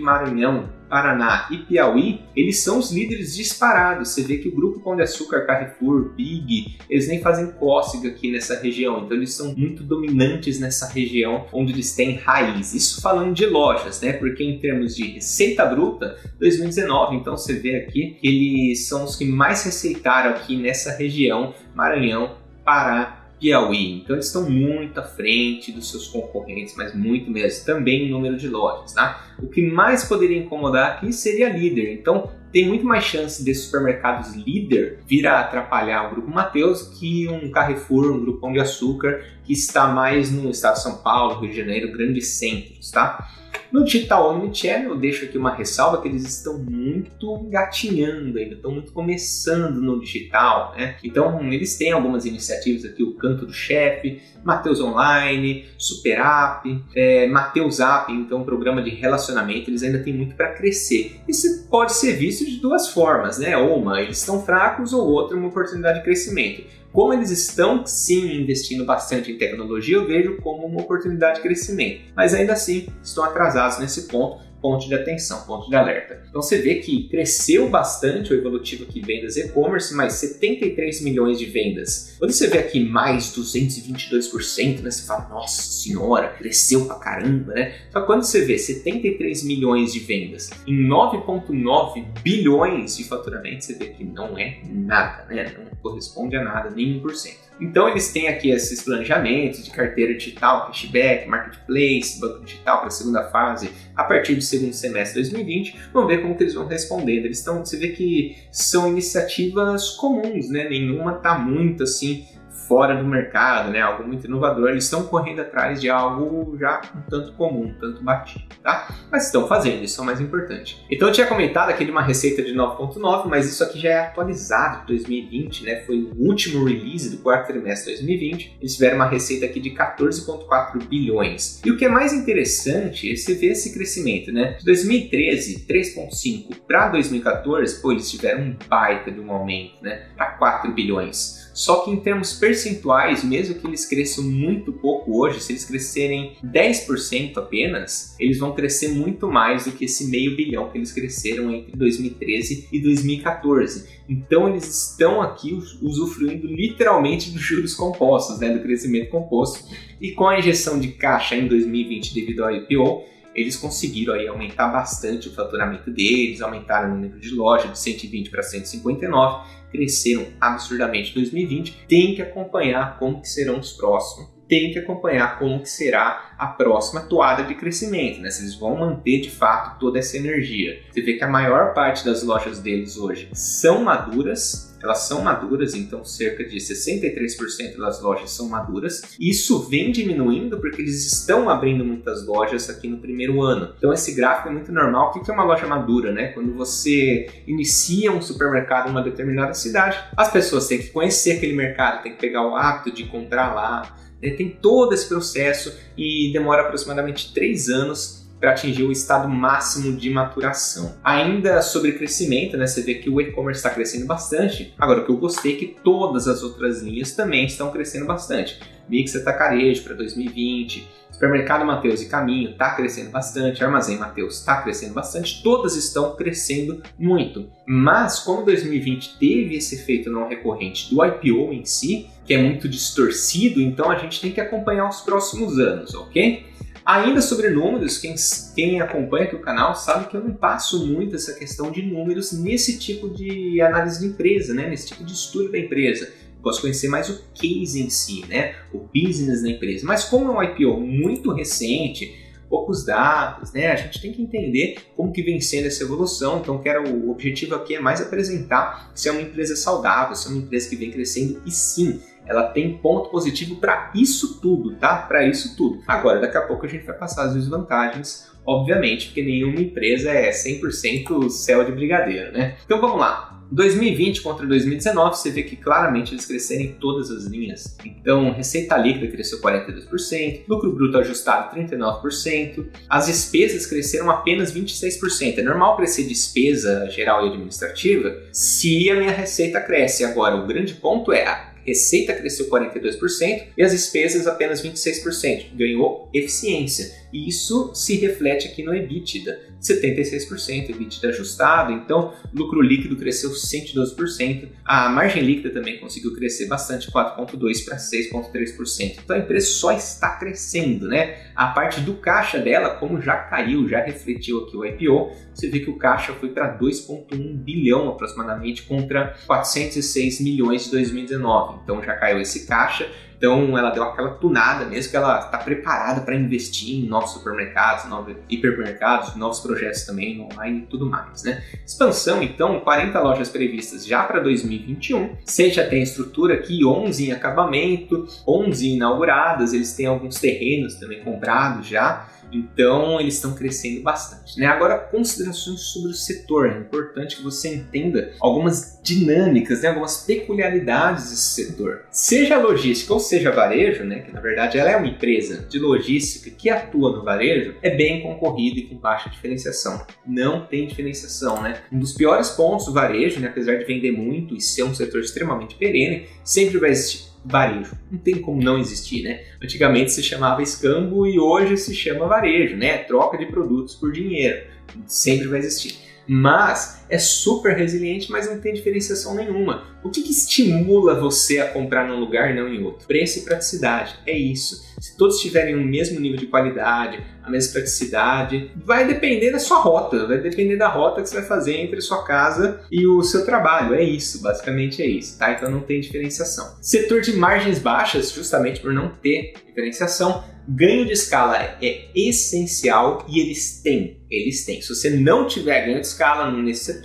Maranhão, 0.00 0.68
Paraná 0.88 1.48
e 1.50 1.58
Piauí, 1.58 2.20
eles 2.34 2.62
são 2.62 2.78
os 2.78 2.92
líderes 2.92 3.34
disparados. 3.34 4.08
Você 4.08 4.22
vê 4.22 4.38
que 4.38 4.48
o 4.48 4.54
grupo 4.54 4.80
Pão 4.80 4.96
de 4.96 5.02
Açúcar, 5.02 5.46
Carrefour, 5.46 6.14
Big, 6.14 6.78
eles 6.88 7.08
nem 7.08 7.20
fazem 7.20 7.50
cócega 7.52 8.08
aqui 8.08 8.30
nessa 8.30 8.60
região, 8.60 9.04
então 9.04 9.16
eles 9.16 9.34
são 9.34 9.54
muito 9.54 9.82
dominantes 9.82 10.60
nessa 10.60 10.88
região 10.88 11.46
onde 11.52 11.72
eles 11.72 11.94
têm 11.94 12.16
raiz. 12.16 12.74
Isso 12.74 13.00
falando 13.00 13.34
de 13.34 13.46
lojas, 13.46 14.00
né? 14.00 14.12
Porque 14.12 14.44
em 14.44 14.58
termos 14.58 14.94
de 14.94 15.06
receita 15.06 15.64
bruta, 15.66 16.16
2019, 16.38 17.16
então 17.16 17.36
você 17.36 17.54
vê 17.54 17.76
aqui 17.76 18.16
que 18.20 18.26
eles 18.26 18.86
são 18.86 19.04
os 19.04 19.16
que 19.16 19.24
mais 19.24 19.64
receitaram 19.64 20.30
aqui 20.30 20.56
nessa 20.56 20.96
região, 20.96 21.54
Maranhão, 21.74 22.36
Pará 22.64 23.15
Piauí. 23.38 24.00
Então 24.00 24.16
eles 24.16 24.26
estão 24.26 24.48
muito 24.48 24.98
à 24.98 25.02
frente 25.02 25.72
dos 25.72 25.90
seus 25.90 26.08
concorrentes, 26.08 26.74
mas 26.76 26.94
muito 26.94 27.30
mesmo, 27.30 27.64
também 27.64 28.06
em 28.06 28.10
número 28.10 28.36
de 28.36 28.48
lojas. 28.48 28.92
Tá? 28.92 29.34
O 29.38 29.48
que 29.48 29.62
mais 29.62 30.04
poderia 30.04 30.38
incomodar 30.38 30.92
aqui 30.92 31.12
seria 31.12 31.48
líder. 31.48 31.92
Então 31.92 32.30
tem 32.52 32.66
muito 32.66 32.86
mais 32.86 33.04
chance 33.04 33.44
desses 33.44 33.64
supermercados 33.64 34.34
líder 34.34 35.00
vir 35.06 35.26
a 35.26 35.40
atrapalhar 35.40 36.06
o 36.06 36.10
Grupo 36.14 36.30
Mateus 36.30 36.82
que 36.82 37.28
um 37.28 37.50
Carrefour, 37.50 38.10
um 38.10 38.20
Grupão 38.20 38.52
de 38.52 38.60
Açúcar, 38.60 39.22
que 39.44 39.52
está 39.52 39.88
mais 39.88 40.32
no 40.32 40.50
estado 40.50 40.74
de 40.74 40.82
São 40.82 41.02
Paulo, 41.02 41.40
Rio 41.40 41.50
de 41.50 41.56
Janeiro, 41.56 41.92
grandes 41.92 42.38
centros. 42.38 42.90
Tá? 42.90 43.28
No 43.76 43.84
digital 43.84 44.30
omnichannel, 44.30 44.92
eu 44.92 44.96
deixo 44.96 45.26
aqui 45.26 45.36
uma 45.36 45.54
ressalva 45.54 46.00
que 46.00 46.08
eles 46.08 46.24
estão 46.24 46.56
muito 46.56 47.36
engatinhando 47.44 48.38
ainda, 48.38 48.54
estão 48.54 48.70
muito 48.70 48.90
começando 48.90 49.82
no 49.82 50.00
digital, 50.00 50.72
né? 50.74 50.96
Então, 51.04 51.52
eles 51.52 51.76
têm 51.76 51.92
algumas 51.92 52.24
iniciativas 52.24 52.86
aqui, 52.86 53.02
o 53.02 53.12
Canto 53.16 53.44
do 53.44 53.52
Chefe, 53.52 54.22
Mateus 54.42 54.80
Online, 54.80 55.66
Super 55.76 56.20
App, 56.20 56.84
é, 56.94 57.26
Mateus 57.26 57.78
App, 57.78 58.10
então, 58.10 58.38
um 58.38 58.44
programa 58.44 58.80
de 58.80 58.88
relacionamento, 58.88 59.68
eles 59.68 59.82
ainda 59.82 59.98
têm 59.98 60.14
muito 60.14 60.34
para 60.36 60.54
crescer. 60.54 61.20
Isso 61.28 61.68
pode 61.68 61.92
ser 61.92 62.14
visto 62.14 62.46
de 62.46 62.56
duas 62.56 62.88
formas, 62.88 63.36
né? 63.38 63.58
Uma, 63.58 64.00
eles 64.00 64.20
estão 64.20 64.42
fracos, 64.42 64.94
ou 64.94 65.06
outra, 65.06 65.36
uma 65.36 65.48
oportunidade 65.48 65.98
de 65.98 66.04
crescimento. 66.04 66.64
Como 66.96 67.12
eles 67.12 67.30
estão 67.30 67.84
sim 67.84 68.40
investindo 68.40 68.86
bastante 68.86 69.30
em 69.30 69.36
tecnologia, 69.36 69.96
eu 69.96 70.06
vejo 70.06 70.38
como 70.38 70.64
uma 70.64 70.80
oportunidade 70.80 71.36
de 71.36 71.42
crescimento. 71.42 72.00
Mas 72.16 72.32
ainda 72.32 72.54
assim, 72.54 72.88
estão 73.02 73.22
atrasados 73.22 73.65
nesse 73.78 74.08
ponto. 74.08 74.46
ponto 74.60 74.88
de 74.88 74.94
atenção, 74.94 75.46
ponto 75.46 75.68
de 75.68 75.76
alerta. 75.76 76.22
Então 76.28 76.42
você 76.42 76.58
vê 76.58 76.76
que 76.76 77.08
cresceu 77.08 77.68
bastante 77.68 78.32
o 78.32 78.36
evolutivo 78.36 78.84
aqui 78.84 79.00
vendas 79.00 79.36
e-commerce, 79.36 79.94
mais 79.94 80.14
73 80.14 81.02
milhões 81.02 81.38
de 81.38 81.44
vendas. 81.44 82.16
Quando 82.18 82.32
você 82.32 82.48
vê 82.48 82.58
aqui 82.58 82.80
mais 82.80 83.26
222%, 83.36 84.80
né, 84.80 84.90
você 84.90 85.06
fala, 85.06 85.28
nossa 85.28 85.62
senhora, 85.62 86.28
cresceu 86.28 86.86
pra 86.86 86.96
caramba, 86.96 87.52
né? 87.52 87.74
Só 87.92 88.00
quando 88.00 88.24
você 88.24 88.44
vê 88.44 88.58
73 88.58 89.44
milhões 89.44 89.92
de 89.92 90.00
vendas 90.00 90.50
em 90.66 90.88
9,9 90.88 92.04
bilhões 92.22 92.96
de 92.96 93.04
faturamento, 93.04 93.64
você 93.64 93.74
vê 93.74 93.90
que 93.90 94.04
não 94.04 94.36
é 94.36 94.60
nada, 94.64 95.26
né? 95.32 95.54
Não 95.56 95.66
corresponde 95.80 96.36
a 96.36 96.42
nada, 96.42 96.70
nem 96.70 97.00
1%. 97.00 97.45
Então 97.60 97.88
eles 97.88 98.12
têm 98.12 98.28
aqui 98.28 98.50
esses 98.50 98.82
planejamentos 98.82 99.64
de 99.64 99.70
carteira 99.70 100.14
digital, 100.14 100.66
cashback, 100.66 101.26
marketplace, 101.26 102.20
banco 102.20 102.44
digital 102.44 102.78
para 102.78 102.88
a 102.88 102.90
segunda 102.90 103.24
fase, 103.30 103.70
a 103.94 104.04
partir 104.04 104.34
do 104.34 104.42
segundo 104.42 104.74
semestre 104.74 105.22
de 105.22 105.30
2020. 105.30 105.78
Vamos 105.92 106.08
ver 106.08 106.22
como 106.22 106.36
que 106.36 106.42
eles 106.42 106.54
vão 106.54 106.66
respondendo. 106.66 107.24
Eles 107.24 107.38
estão, 107.38 107.64
você 107.64 107.76
vê 107.76 107.88
que 107.88 108.36
são 108.52 108.88
iniciativas 108.88 109.90
comuns, 109.90 110.50
né? 110.50 110.68
Nenhuma 110.68 111.16
está 111.16 111.38
muito 111.38 111.82
assim 111.82 112.26
fora 112.66 112.96
do 112.96 113.04
mercado, 113.04 113.70
né? 113.70 113.80
Algo 113.80 114.06
muito 114.06 114.26
inovador. 114.26 114.70
Eles 114.70 114.84
estão 114.84 115.04
correndo 115.04 115.40
atrás 115.40 115.80
de 115.80 115.88
algo 115.88 116.56
já 116.58 116.80
um 116.94 117.00
tanto 117.08 117.32
comum, 117.32 117.66
um 117.66 117.74
tanto 117.74 118.02
batido, 118.02 118.44
tá? 118.62 118.88
Mas 119.10 119.26
estão 119.26 119.46
fazendo, 119.46 119.84
isso 119.84 120.00
é 120.00 120.02
o 120.02 120.06
mais 120.06 120.20
importante. 120.20 120.84
Então 120.90 121.08
eu 121.08 121.14
tinha 121.14 121.26
comentado 121.26 121.70
aqui 121.70 121.84
de 121.84 121.90
uma 121.90 122.02
receita 122.02 122.42
de 122.42 122.54
9.9, 122.54 123.26
mas 123.26 123.46
isso 123.46 123.62
aqui 123.62 123.78
já 123.78 123.90
é 123.90 123.98
atualizado 124.00 124.78
para 124.78 124.86
2020, 124.86 125.64
né? 125.64 125.76
Foi 125.86 125.96
o 125.96 126.14
último 126.18 126.64
release 126.64 127.10
do 127.10 127.22
quarto 127.22 127.46
trimestre 127.48 127.92
de 127.94 128.00
2020. 128.00 128.56
Eles 128.60 128.74
tiveram 128.74 128.96
uma 128.96 129.08
receita 129.08 129.46
aqui 129.46 129.60
de 129.60 129.70
14.4 129.70 130.86
bilhões. 130.88 131.60
E 131.64 131.70
o 131.70 131.76
que 131.76 131.84
é 131.84 131.88
mais 131.88 132.12
interessante 132.12 133.10
é 133.10 133.16
você 133.16 133.34
ver 133.34 133.52
esse 133.52 133.72
crescimento, 133.72 134.32
né? 134.32 134.56
De 134.58 134.64
2013, 134.64 135.66
3.5 135.66 136.56
para 136.66 136.88
2014, 136.88 137.80
pô, 137.80 137.92
eles 137.92 138.10
tiveram 138.10 138.42
um 138.42 138.56
baita 138.68 139.10
de 139.10 139.20
um 139.20 139.30
aumento, 139.30 139.82
né? 139.82 140.06
Para 140.16 140.32
4 140.32 140.72
bilhões. 140.72 141.45
Só 141.56 141.76
que 141.76 141.90
em 141.90 141.96
termos 141.96 142.34
percentuais, 142.34 143.24
mesmo 143.24 143.54
que 143.54 143.66
eles 143.66 143.86
cresçam 143.86 144.22
muito 144.22 144.74
pouco 144.74 145.18
hoje, 145.18 145.40
se 145.40 145.52
eles 145.52 145.64
crescerem 145.64 146.36
10% 146.44 147.38
apenas, 147.38 148.14
eles 148.20 148.38
vão 148.38 148.54
crescer 148.54 148.88
muito 148.88 149.26
mais 149.26 149.64
do 149.64 149.72
que 149.72 149.86
esse 149.86 150.08
meio 150.08 150.36
bilhão 150.36 150.68
que 150.68 150.76
eles 150.76 150.92
cresceram 150.92 151.50
entre 151.50 151.74
2013 151.74 152.68
e 152.70 152.78
2014. 152.78 153.88
Então 154.06 154.50
eles 154.50 154.90
estão 154.90 155.22
aqui 155.22 155.58
usufruindo 155.80 156.46
literalmente 156.46 157.30
dos 157.30 157.40
juros 157.40 157.74
compostos, 157.74 158.38
né, 158.38 158.52
do 158.52 158.62
crescimento 158.62 159.08
composto. 159.08 159.64
E 159.98 160.12
com 160.12 160.28
a 160.28 160.38
injeção 160.38 160.78
de 160.78 160.88
caixa 160.88 161.36
em 161.36 161.48
2020 161.48 162.12
devido 162.12 162.44
ao 162.44 162.54
IPO, 162.54 163.15
eles 163.36 163.56
conseguiram 163.56 164.14
aí 164.14 164.26
aumentar 164.26 164.68
bastante 164.68 165.28
o 165.28 165.32
faturamento 165.34 165.90
deles, 165.90 166.40
aumentaram 166.40 166.90
o 166.90 166.94
número 166.94 167.20
de 167.20 167.30
loja 167.30 167.68
de 167.68 167.78
120 167.78 168.30
para 168.30 168.42
159 168.42 169.56
cresceram 169.76 170.26
absurdamente 170.40 171.10
em 171.10 171.14
2020, 171.14 171.84
tem 171.88 172.14
que 172.14 172.22
acompanhar 172.22 172.98
como 172.98 173.20
que 173.20 173.28
serão 173.28 173.58
os 173.58 173.72
próximos. 173.72 174.34
Tem 174.48 174.70
que 174.70 174.78
acompanhar 174.78 175.40
como 175.40 175.60
que 175.60 175.68
será 175.68 176.34
a 176.38 176.46
próxima 176.46 177.00
toada 177.00 177.42
de 177.42 177.56
crescimento, 177.56 178.20
né? 178.20 178.30
Se 178.30 178.42
eles 178.42 178.54
vão 178.54 178.76
manter 178.76 179.20
de 179.20 179.28
fato 179.28 179.80
toda 179.80 179.98
essa 179.98 180.16
energia. 180.16 180.80
Você 180.88 181.02
vê 181.02 181.14
que 181.14 181.24
a 181.24 181.28
maior 181.28 181.74
parte 181.74 182.04
das 182.04 182.22
lojas 182.22 182.60
deles 182.60 182.96
hoje 182.96 183.28
são 183.32 183.82
maduras, 183.82 184.65
elas 184.82 185.00
são 185.00 185.22
maduras, 185.22 185.74
então 185.74 186.04
cerca 186.04 186.44
de 186.44 186.56
63% 186.56 187.76
das 187.78 188.00
lojas 188.00 188.30
são 188.30 188.48
maduras. 188.48 189.16
Isso 189.18 189.60
vem 189.68 189.90
diminuindo 189.90 190.58
porque 190.58 190.82
eles 190.82 191.06
estão 191.06 191.48
abrindo 191.48 191.84
muitas 191.84 192.26
lojas 192.26 192.68
aqui 192.68 192.88
no 192.88 192.98
primeiro 192.98 193.42
ano. 193.42 193.72
Então 193.76 193.92
esse 193.92 194.14
gráfico 194.14 194.48
é 194.48 194.52
muito 194.52 194.72
normal. 194.72 195.10
O 195.10 195.20
que 195.20 195.30
é 195.30 195.34
uma 195.34 195.44
loja 195.44 195.66
madura, 195.66 196.12
né? 196.12 196.28
Quando 196.28 196.54
você 196.54 197.28
inicia 197.46 198.12
um 198.12 198.20
supermercado 198.20 198.88
em 198.88 198.90
uma 198.90 199.02
determinada 199.02 199.54
cidade, 199.54 199.98
as 200.16 200.30
pessoas 200.30 200.66
têm 200.66 200.78
que 200.78 200.90
conhecer 200.90 201.32
aquele 201.32 201.54
mercado, 201.54 202.02
têm 202.02 202.12
que 202.12 202.20
pegar 202.20 202.46
o 202.46 202.54
hábito 202.54 202.94
de 202.94 203.04
comprar 203.04 203.54
lá. 203.54 203.96
Né? 204.22 204.30
Tem 204.30 204.48
todo 204.50 204.92
esse 204.92 205.08
processo 205.08 205.76
e 205.96 206.30
demora 206.32 206.62
aproximadamente 206.62 207.32
três 207.32 207.68
anos 207.68 208.25
para 208.40 208.50
atingir 208.50 208.82
o 208.82 208.92
estado 208.92 209.28
máximo 209.28 209.96
de 209.96 210.10
maturação. 210.10 210.96
Ainda 211.02 211.62
sobre 211.62 211.92
crescimento, 211.92 212.56
né, 212.56 212.66
você 212.66 212.82
vê 212.82 212.96
que 212.96 213.08
o 213.08 213.20
e-commerce 213.20 213.58
está 213.58 213.70
crescendo 213.70 214.06
bastante. 214.06 214.74
Agora, 214.78 215.00
o 215.00 215.04
que 215.04 215.10
eu 215.10 215.16
gostei 215.16 215.54
é 215.54 215.56
que 215.56 215.76
todas 215.82 216.28
as 216.28 216.42
outras 216.42 216.82
linhas 216.82 217.12
também 217.12 217.46
estão 217.46 217.70
crescendo 217.70 218.06
bastante. 218.06 218.60
Mix 218.88 219.16
Atacarejo 219.16 219.82
para 219.82 219.94
2020, 219.94 220.88
Supermercado 221.10 221.64
Mateus 221.64 222.02
e 222.02 222.08
Caminho 222.08 222.50
está 222.50 222.74
crescendo 222.74 223.10
bastante, 223.10 223.64
Armazém 223.64 223.96
Mateus 223.96 224.38
está 224.38 224.60
crescendo 224.60 224.92
bastante, 224.92 225.42
todas 225.42 225.74
estão 225.74 226.14
crescendo 226.14 226.82
muito. 226.98 227.48
Mas 227.66 228.20
como 228.20 228.44
2020 228.44 229.18
teve 229.18 229.56
esse 229.56 229.76
efeito 229.76 230.10
não 230.10 230.28
recorrente 230.28 230.94
do 230.94 231.02
IPO 231.02 231.54
em 231.54 231.64
si, 231.64 232.10
que 232.26 232.34
é 232.34 232.38
muito 232.38 232.68
distorcido, 232.68 233.62
então 233.62 233.90
a 233.90 233.96
gente 233.96 234.20
tem 234.20 234.30
que 234.30 234.40
acompanhar 234.40 234.88
os 234.88 235.00
próximos 235.00 235.58
anos, 235.58 235.94
ok? 235.94 236.45
Ainda 236.86 237.20
sobre 237.20 237.50
números, 237.50 237.98
quem, 237.98 238.14
quem 238.54 238.80
acompanha 238.80 239.24
aqui 239.24 239.34
o 239.34 239.40
canal 239.40 239.74
sabe 239.74 240.08
que 240.08 240.16
eu 240.16 240.22
não 240.22 240.32
passo 240.32 240.86
muito 240.86 241.16
essa 241.16 241.34
questão 241.34 241.72
de 241.72 241.82
números 241.82 242.30
nesse 242.30 242.78
tipo 242.78 243.08
de 243.08 243.60
análise 243.60 243.98
de 243.98 244.06
empresa, 244.06 244.54
né? 244.54 244.68
nesse 244.68 244.86
tipo 244.86 245.02
de 245.02 245.12
estudo 245.12 245.50
da 245.50 245.58
empresa. 245.58 246.06
De 246.06 246.60
conhecer 246.60 246.86
mais 246.86 247.10
o 247.10 247.24
case 247.34 247.82
em 247.82 247.90
si, 247.90 248.24
né? 248.28 248.54
o 248.72 248.78
business 248.78 249.42
da 249.42 249.50
empresa. 249.50 249.84
Mas 249.84 250.04
como 250.04 250.30
é 250.30 250.36
um 250.36 250.40
IPO 250.40 250.80
muito 250.80 251.32
recente, 251.32 252.14
poucos 252.48 252.84
dados, 252.84 253.52
né? 253.52 253.72
A 253.72 253.74
gente 253.76 254.00
tem 254.00 254.12
que 254.12 254.22
entender 254.22 254.76
como 254.96 255.12
que 255.12 255.22
vem 255.22 255.40
sendo 255.40 255.66
essa 255.66 255.82
evolução. 255.82 256.38
Então, 256.38 256.62
quero 256.62 256.88
o 256.88 257.10
objetivo 257.10 257.56
aqui 257.56 257.74
é 257.74 257.80
mais 257.80 258.00
apresentar 258.00 258.92
se 258.94 259.08
é 259.08 259.12
uma 259.12 259.22
empresa 259.22 259.56
saudável, 259.56 260.14
se 260.14 260.28
é 260.28 260.30
uma 260.30 260.38
empresa 260.38 260.68
que 260.68 260.76
vem 260.76 260.92
crescendo 260.92 261.42
e 261.44 261.50
sim, 261.50 262.00
ela 262.26 262.44
tem 262.44 262.76
ponto 262.78 263.10
positivo 263.10 263.56
para 263.56 263.90
isso 263.94 264.40
tudo, 264.40 264.74
tá? 264.76 264.96
Para 264.96 265.26
isso 265.26 265.56
tudo. 265.56 265.82
Agora, 265.86 266.20
daqui 266.20 266.36
a 266.36 266.42
pouco 266.42 266.66
a 266.66 266.68
gente 266.68 266.84
vai 266.84 266.96
passar 266.96 267.24
as 267.24 267.34
desvantagens, 267.34 268.30
obviamente, 268.44 269.06
porque 269.06 269.22
nenhuma 269.22 269.60
empresa 269.60 270.10
é 270.10 270.30
100% 270.30 271.30
céu 271.30 271.64
de 271.64 271.72
brigadeiro, 271.72 272.32
né? 272.32 272.56
Então 272.64 272.80
vamos 272.80 272.98
lá. 272.98 273.36
2020 273.50 274.22
contra 274.22 274.46
2019, 274.46 275.16
você 275.16 275.30
vê 275.30 275.42
que 275.42 275.56
claramente 275.56 276.12
eles 276.12 276.26
cresceram 276.26 276.62
em 276.62 276.72
todas 276.72 277.10
as 277.10 277.26
linhas. 277.26 277.76
Então, 277.84 278.32
receita 278.32 278.76
líquida 278.76 279.06
cresceu 279.06 279.40
42%, 279.40 280.42
lucro 280.48 280.72
bruto 280.72 280.98
ajustado 280.98 281.56
39%, 281.56 282.66
as 282.88 283.06
despesas 283.06 283.66
cresceram 283.66 284.10
apenas 284.10 284.52
26%. 284.52 285.38
É 285.38 285.42
normal 285.42 285.76
crescer 285.76 286.04
despesa 286.04 286.90
geral 286.90 287.24
e 287.24 287.28
administrativa 287.28 288.16
se 288.32 288.90
a 288.90 288.96
minha 288.96 289.12
receita 289.12 289.60
cresce. 289.60 290.04
Agora, 290.04 290.36
o 290.36 290.46
grande 290.46 290.74
ponto 290.74 291.12
é 291.12 291.54
receita 291.66 292.14
cresceu 292.14 292.48
42% 292.48 293.48
e 293.56 293.62
as 293.62 293.72
despesas 293.72 294.26
apenas 294.26 294.62
26%. 294.62 295.54
Ganhou 295.54 296.08
eficiência. 296.14 296.94
E 297.16 297.28
isso 297.28 297.74
se 297.74 297.96
reflete 297.96 298.46
aqui 298.46 298.62
no 298.62 298.74
EBITDA, 298.74 299.40
76% 299.58 300.68
EBITDA 300.68 301.08
ajustado, 301.08 301.72
então 301.72 302.12
lucro 302.34 302.60
líquido 302.60 302.94
cresceu 302.94 303.30
112%, 303.30 304.48
a 304.62 304.90
margem 304.90 305.22
líquida 305.22 305.48
também 305.48 305.80
conseguiu 305.80 306.14
crescer 306.14 306.46
bastante, 306.46 306.90
4.2 306.90 307.64
para 307.64 307.78
6.3%. 307.78 308.98
Então 309.02 309.16
a 309.16 309.18
empresa 309.18 309.46
só 309.46 309.72
está 309.72 310.16
crescendo, 310.16 310.86
né? 310.86 311.30
A 311.34 311.46
parte 311.48 311.80
do 311.80 311.94
caixa 311.94 312.38
dela, 312.38 312.74
como 312.74 313.00
já 313.00 313.16
caiu, 313.16 313.66
já 313.66 313.82
refletiu 313.82 314.44
aqui 314.44 314.54
o 314.54 314.64
IPO, 314.66 315.12
você 315.32 315.48
vê 315.48 315.60
que 315.60 315.70
o 315.70 315.78
caixa 315.78 316.12
foi 316.12 316.28
para 316.28 316.58
2.1 316.58 317.34
bilhão 317.38 317.88
aproximadamente 317.88 318.62
contra 318.64 319.16
406 319.26 320.20
milhões 320.20 320.64
de 320.64 320.70
2019. 320.72 321.60
Então 321.62 321.82
já 321.82 321.94
caiu 321.94 322.20
esse 322.20 322.46
caixa 322.46 322.86
então 323.16 323.56
ela 323.56 323.70
deu 323.70 323.82
aquela 323.82 324.10
tunada 324.10 324.64
mesmo 324.64 324.90
que 324.90 324.96
ela 324.96 325.20
está 325.20 325.38
preparada 325.38 326.00
para 326.02 326.14
investir 326.14 326.84
em 326.84 326.88
novos 326.88 327.10
supermercados, 327.10 327.88
novos 327.88 328.16
hipermercados, 328.28 329.16
novos 329.16 329.40
projetos 329.40 329.84
também 329.84 330.20
online 330.20 330.60
e 330.60 330.66
tudo 330.66 330.86
mais, 330.86 331.22
né? 331.22 331.42
Expansão, 331.64 332.22
então, 332.22 332.60
40 332.60 333.00
lojas 333.00 333.28
previstas 333.28 333.86
já 333.86 334.02
para 334.02 334.20
2021. 334.20 335.16
Você 335.24 335.50
já 335.50 335.66
tem 335.66 335.82
estrutura 335.82 336.34
aqui, 336.34 336.64
11 336.64 337.08
em 337.08 337.12
acabamento, 337.12 338.06
11 338.26 338.74
inauguradas, 338.74 339.52
eles 339.52 339.72
têm 339.74 339.86
alguns 339.86 340.18
terrenos 340.20 340.74
também 340.76 341.02
comprados 341.02 341.66
já. 341.66 342.08
Então, 342.32 343.00
eles 343.00 343.14
estão 343.14 343.34
crescendo 343.34 343.82
bastante. 343.82 344.38
Né? 344.38 344.46
Agora, 344.46 344.78
considerações 344.78 345.60
sobre 345.60 345.90
o 345.90 345.94
setor. 345.94 346.50
É 346.50 346.58
importante 346.58 347.16
que 347.16 347.22
você 347.22 347.54
entenda 347.54 348.12
algumas 348.20 348.80
dinâmicas, 348.82 349.62
né? 349.62 349.68
algumas 349.68 350.04
peculiaridades 350.04 351.10
desse 351.10 351.44
setor. 351.46 351.84
Seja 351.90 352.38
logística 352.38 352.92
ou 352.92 353.00
seja 353.00 353.30
varejo, 353.30 353.84
né? 353.84 354.00
que 354.00 354.12
na 354.12 354.20
verdade 354.20 354.58
ela 354.58 354.70
é 354.70 354.76
uma 354.76 354.86
empresa 354.86 355.46
de 355.48 355.58
logística 355.58 356.30
que 356.30 356.50
atua 356.50 356.96
no 356.96 357.04
varejo, 357.04 357.54
é 357.62 357.70
bem 357.70 358.02
concorrido 358.02 358.58
e 358.58 358.66
com 358.66 358.76
baixa 358.76 359.10
diferenciação. 359.10 359.84
Não 360.06 360.46
tem 360.46 360.66
diferenciação. 360.66 361.42
Né? 361.42 361.60
Um 361.72 361.78
dos 361.78 361.92
piores 361.92 362.30
pontos 362.30 362.66
do 362.66 362.72
varejo, 362.72 363.20
né? 363.20 363.28
apesar 363.28 363.56
de 363.56 363.64
vender 363.64 363.92
muito 363.92 364.36
e 364.36 364.40
ser 364.40 364.64
um 364.64 364.74
setor 364.74 365.00
extremamente 365.00 365.54
perene, 365.56 366.06
sempre 366.24 366.58
vai 366.58 366.70
existir 366.70 367.05
varejo. 367.26 367.76
Não 367.90 367.98
tem 367.98 368.20
como 368.20 368.42
não 368.42 368.58
existir, 368.58 369.02
né? 369.02 369.24
Antigamente 369.42 369.92
se 369.92 370.02
chamava 370.02 370.42
escambo 370.42 371.06
e 371.06 371.18
hoje 371.18 371.56
se 371.56 371.74
chama 371.74 372.06
varejo, 372.06 372.56
né? 372.56 372.78
Troca 372.78 373.18
de 373.18 373.26
produtos 373.26 373.74
por 373.74 373.92
dinheiro. 373.92 374.46
sempre 374.86 375.28
vai 375.28 375.38
existir 375.38 375.86
mas 376.06 376.85
é 376.88 376.98
super 376.98 377.56
resiliente, 377.56 378.10
mas 378.10 378.28
não 378.28 378.38
tem 378.38 378.54
diferenciação 378.54 379.14
nenhuma. 379.14 379.64
O 379.82 379.90
que, 379.90 380.02
que, 380.02 380.10
estimula 380.10 380.98
você 380.98 381.38
a 381.38 381.48
comprar 381.48 381.86
num 381.86 381.98
lugar 381.98 382.30
e 382.30 382.34
não 382.34 382.48
em 382.48 382.62
outro? 382.62 382.86
Preço 382.86 383.20
e 383.20 383.22
praticidade. 383.22 383.94
É 384.06 384.16
isso. 384.16 384.64
Se 384.80 384.96
todos 384.96 385.20
tiverem 385.20 385.54
o 385.54 385.64
mesmo 385.64 386.00
nível 386.00 386.18
de 386.18 386.26
qualidade, 386.26 387.02
a 387.22 387.30
mesma 387.30 387.52
praticidade, 387.52 388.50
vai 388.56 388.86
depender 388.86 389.30
da 389.30 389.38
sua 389.38 389.58
rota, 389.58 390.06
vai 390.06 390.18
depender 390.18 390.56
da 390.56 390.68
rota 390.68 391.02
que 391.02 391.08
você 391.08 391.16
vai 391.16 391.24
fazer 391.24 391.56
entre 391.56 391.78
a 391.78 391.82
sua 391.82 392.04
casa 392.04 392.60
e 392.70 392.86
o 392.86 393.02
seu 393.02 393.24
trabalho. 393.24 393.74
É 393.74 393.82
isso, 393.82 394.20
basicamente 394.20 394.82
é 394.82 394.86
isso, 394.86 395.18
tá? 395.18 395.32
Então 395.32 395.50
não 395.50 395.60
tem 395.60 395.80
diferenciação. 395.80 396.56
Setor 396.60 397.00
de 397.00 397.12
margens 397.14 397.58
baixas, 397.58 398.10
justamente 398.12 398.60
por 398.60 398.72
não 398.72 398.88
ter 398.88 399.34
diferenciação, 399.46 400.24
Ganho 400.48 400.86
de 400.86 400.92
escala 400.92 401.58
é 401.60 401.88
essencial 401.92 403.04
e 403.08 403.18
eles 403.18 403.60
têm. 403.62 404.00
Eles 404.08 404.44
têm. 404.44 404.62
Se 404.62 404.68
você 404.68 404.90
não 404.90 405.26
tiver 405.26 405.66
ganho 405.66 405.80
de 405.80 405.86
escala 405.88 406.30
nesse 406.30 406.75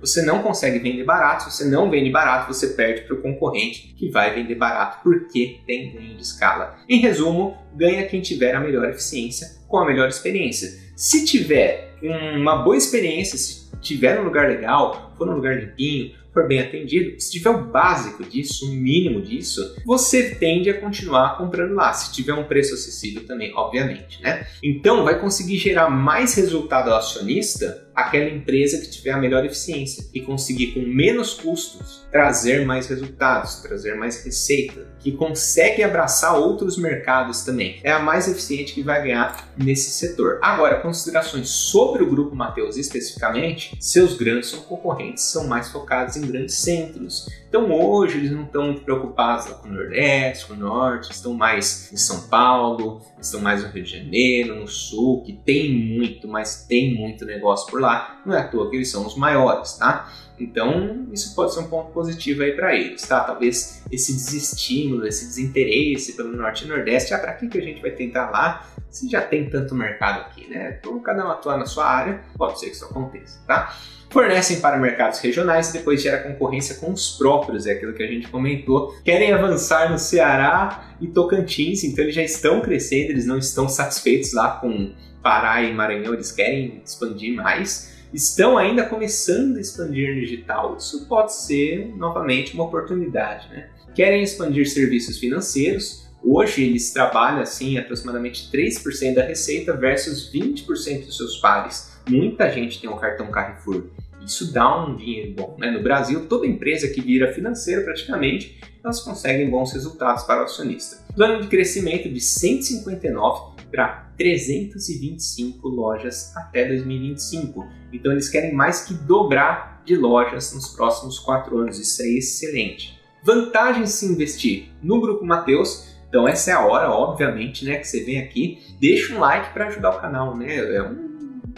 você 0.00 0.22
não 0.22 0.42
consegue 0.42 0.78
vender 0.78 1.04
barato. 1.04 1.44
Se 1.44 1.56
você 1.56 1.64
não 1.64 1.90
vende 1.90 2.10
barato, 2.10 2.52
você 2.52 2.68
perde 2.68 3.02
para 3.02 3.14
o 3.14 3.22
concorrente 3.22 3.94
que 3.96 4.10
vai 4.10 4.34
vender 4.34 4.54
barato 4.54 5.02
porque 5.02 5.60
tem 5.66 5.92
ganho 5.92 6.16
de 6.16 6.22
escala. 6.22 6.76
Em 6.88 6.98
resumo, 6.98 7.56
ganha 7.74 8.06
quem 8.06 8.20
tiver 8.20 8.54
a 8.54 8.60
melhor 8.60 8.88
eficiência 8.88 9.56
com 9.68 9.78
a 9.78 9.86
melhor 9.86 10.08
experiência. 10.08 10.70
Se 10.96 11.24
tiver 11.24 11.94
uma 12.02 12.62
boa 12.62 12.76
experiência, 12.76 13.36
se 13.36 13.70
tiver 13.80 14.20
um 14.20 14.24
lugar 14.24 14.48
legal, 14.48 15.12
for 15.16 15.28
um 15.28 15.34
lugar 15.34 15.58
limpinho, 15.58 16.12
for 16.32 16.46
bem 16.46 16.60
atendido, 16.60 17.18
se 17.18 17.32
tiver 17.32 17.48
o 17.48 17.64
básico 17.64 18.22
disso, 18.22 18.66
o 18.66 18.72
mínimo 18.74 19.22
disso, 19.22 19.74
você 19.86 20.34
tende 20.34 20.68
a 20.68 20.78
continuar 20.78 21.38
comprando 21.38 21.74
lá, 21.74 21.92
se 21.94 22.12
tiver 22.12 22.34
um 22.34 22.44
preço 22.44 22.74
acessível 22.74 23.26
também, 23.26 23.54
obviamente, 23.54 24.22
né? 24.22 24.46
Então 24.62 25.02
vai 25.02 25.18
conseguir 25.18 25.56
gerar 25.56 25.88
mais 25.88 26.34
resultado 26.34 26.90
ao 26.90 26.98
acionista 26.98 27.85
aquela 27.96 28.28
empresa 28.28 28.78
que 28.78 28.90
tiver 28.90 29.12
a 29.12 29.16
melhor 29.16 29.44
eficiência 29.46 30.04
e 30.12 30.20
conseguir 30.20 30.72
com 30.72 30.80
menos 30.80 31.32
custos 31.32 32.06
trazer 32.12 32.66
mais 32.66 32.86
resultados, 32.86 33.56
trazer 33.62 33.94
mais 33.94 34.22
receita, 34.22 34.86
que 35.00 35.12
consegue 35.12 35.82
abraçar 35.82 36.38
outros 36.38 36.76
mercados 36.76 37.42
também. 37.42 37.80
É 37.82 37.90
a 37.90 37.98
mais 37.98 38.28
eficiente 38.28 38.74
que 38.74 38.82
vai 38.82 39.02
ganhar 39.02 39.48
nesse 39.56 39.90
setor. 39.90 40.38
Agora, 40.42 40.80
considerações 40.80 41.48
sobre 41.48 42.02
o 42.02 42.10
grupo 42.10 42.36
Mateus 42.36 42.76
especificamente, 42.76 43.76
seus 43.80 44.14
grandes 44.14 44.50
concorrentes 44.52 45.24
são 45.24 45.46
mais 45.46 45.68
focados 45.70 46.16
em 46.16 46.26
grandes 46.26 46.56
centros. 46.56 47.26
Então 47.56 47.72
hoje 47.72 48.18
eles 48.18 48.32
não 48.32 48.42
estão 48.42 48.74
preocupados 48.74 49.46
com 49.46 49.68
o 49.68 49.72
Nordeste, 49.72 50.44
com 50.44 50.52
o 50.52 50.56
Norte, 50.58 51.10
estão 51.10 51.32
mais 51.32 51.90
em 51.90 51.96
São 51.96 52.28
Paulo, 52.28 53.00
estão 53.18 53.40
mais 53.40 53.64
no 53.64 53.70
Rio 53.70 53.82
de 53.82 53.92
Janeiro, 53.92 54.56
no 54.56 54.68
Sul, 54.68 55.22
que 55.22 55.32
tem 55.32 55.72
muito, 55.72 56.28
mas 56.28 56.66
tem 56.68 56.94
muito 56.94 57.24
negócio 57.24 57.66
por 57.70 57.80
lá. 57.80 58.20
Não 58.26 58.34
é 58.34 58.40
à 58.40 58.46
toa 58.46 58.68
que 58.68 58.76
eles 58.76 58.90
são 58.90 59.06
os 59.06 59.16
maiores, 59.16 59.72
tá? 59.78 60.06
Então, 60.38 61.06
isso 61.12 61.34
pode 61.34 61.54
ser 61.54 61.60
um 61.60 61.68
ponto 61.68 61.92
positivo 61.92 62.42
aí 62.42 62.52
para 62.52 62.74
eles, 62.74 63.02
tá? 63.02 63.20
Talvez 63.20 63.82
esse 63.90 64.12
desestímulo, 64.12 65.06
esse 65.06 65.26
desinteresse 65.26 66.12
pelo 66.12 66.36
Norte 66.36 66.64
e 66.64 66.68
Nordeste, 66.68 67.14
ah, 67.14 67.18
para 67.18 67.32
que, 67.34 67.48
que 67.48 67.58
a 67.58 67.62
gente 67.62 67.80
vai 67.80 67.90
tentar 67.90 68.30
lá 68.30 68.68
se 68.90 69.08
já 69.08 69.20
tem 69.20 69.48
tanto 69.50 69.74
mercado 69.74 70.20
aqui, 70.20 70.48
né? 70.48 70.78
Então, 70.78 70.98
cada 71.00 71.26
um 71.26 71.30
atua 71.30 71.56
na 71.56 71.66
sua 71.66 71.86
área, 71.86 72.20
pode 72.36 72.58
ser 72.58 72.66
que 72.66 72.76
isso 72.76 72.84
aconteça, 72.84 73.38
tá? 73.46 73.76
fornecem 74.10 74.60
para 74.60 74.78
mercados 74.78 75.18
regionais 75.18 75.70
e 75.70 75.74
depois 75.74 76.00
gera 76.00 76.22
concorrência 76.22 76.76
com 76.76 76.92
os 76.92 77.16
próprios, 77.18 77.66
é 77.66 77.72
aquilo 77.72 77.92
que 77.92 78.02
a 78.02 78.06
gente 78.06 78.28
comentou. 78.28 78.94
Querem 79.04 79.32
avançar 79.32 79.90
no 79.90 79.98
Ceará 79.98 80.94
e 81.00 81.06
Tocantins, 81.06 81.84
então 81.84 82.04
eles 82.04 82.14
já 82.14 82.22
estão 82.22 82.60
crescendo, 82.60 83.10
eles 83.10 83.26
não 83.26 83.38
estão 83.38 83.68
satisfeitos 83.68 84.32
lá 84.32 84.52
com 84.56 84.94
Pará 85.22 85.62
e 85.62 85.72
Maranhão, 85.72 86.14
eles 86.14 86.32
querem 86.32 86.80
expandir 86.84 87.34
mais. 87.34 87.95
Estão 88.16 88.56
ainda 88.56 88.82
começando 88.86 89.58
a 89.58 89.60
expandir 89.60 90.14
no 90.14 90.20
digital. 90.22 90.74
Isso 90.78 91.06
pode 91.06 91.34
ser 91.34 91.94
novamente 91.98 92.54
uma 92.54 92.64
oportunidade, 92.64 93.46
né? 93.50 93.68
Querem 93.94 94.22
expandir 94.22 94.66
serviços 94.66 95.18
financeiros. 95.18 96.06
Hoje 96.24 96.64
eles 96.64 96.90
trabalham 96.94 97.42
assim 97.42 97.76
aproximadamente 97.76 98.50
3% 98.50 99.14
da 99.16 99.22
receita 99.22 99.76
versus 99.76 100.32
20% 100.32 101.04
dos 101.04 101.16
seus 101.18 101.36
pares 101.36 101.94
muita 102.08 102.50
gente 102.50 102.80
tem 102.80 102.88
um 102.88 102.96
cartão 102.96 103.26
Carrefour. 103.30 103.84
Isso 104.24 104.50
dá 104.50 104.86
um 104.86 104.96
dinheiro 104.96 105.34
bom. 105.34 105.56
Né? 105.58 105.70
No 105.70 105.82
Brasil, 105.82 106.26
toda 106.26 106.46
empresa 106.46 106.88
que 106.88 107.02
vira 107.02 107.32
financeira 107.32 107.82
praticamente, 107.82 108.58
elas 108.82 109.00
conseguem 109.00 109.50
bons 109.50 109.72
resultados 109.72 110.24
para 110.24 110.40
o 110.40 110.44
acionista. 110.44 111.04
Plano 111.14 111.42
de 111.42 111.48
crescimento 111.48 112.08
de 112.08 112.20
159 112.20 113.56
para 113.70 114.10
325 114.16 115.68
lojas 115.68 116.32
até 116.36 116.66
2025. 116.66 117.68
Então 117.96 118.12
eles 118.12 118.28
querem 118.28 118.54
mais 118.54 118.84
que 118.84 118.94
dobrar 118.94 119.82
de 119.84 119.96
lojas 119.96 120.52
nos 120.52 120.68
próximos 120.68 121.18
quatro 121.18 121.58
anos. 121.58 121.78
Isso 121.78 122.02
é 122.02 122.08
excelente. 122.08 123.00
Vantagens 123.22 123.90
se 123.90 124.06
investir 124.06 124.70
no 124.82 125.00
Grupo 125.00 125.24
Mateus. 125.24 125.94
Então 126.08 126.26
essa 126.28 126.50
é 126.50 126.54
a 126.54 126.64
hora, 126.64 126.90
obviamente, 126.90 127.64
né, 127.64 127.76
que 127.76 127.86
você 127.86 128.04
vem 128.04 128.18
aqui, 128.20 128.58
deixa 128.80 129.14
um 129.14 129.18
like 129.18 129.52
para 129.52 129.66
ajudar 129.66 129.90
o 129.90 130.00
canal, 130.00 130.36
né? 130.36 130.56
É 130.56 130.82
um 130.82 131.06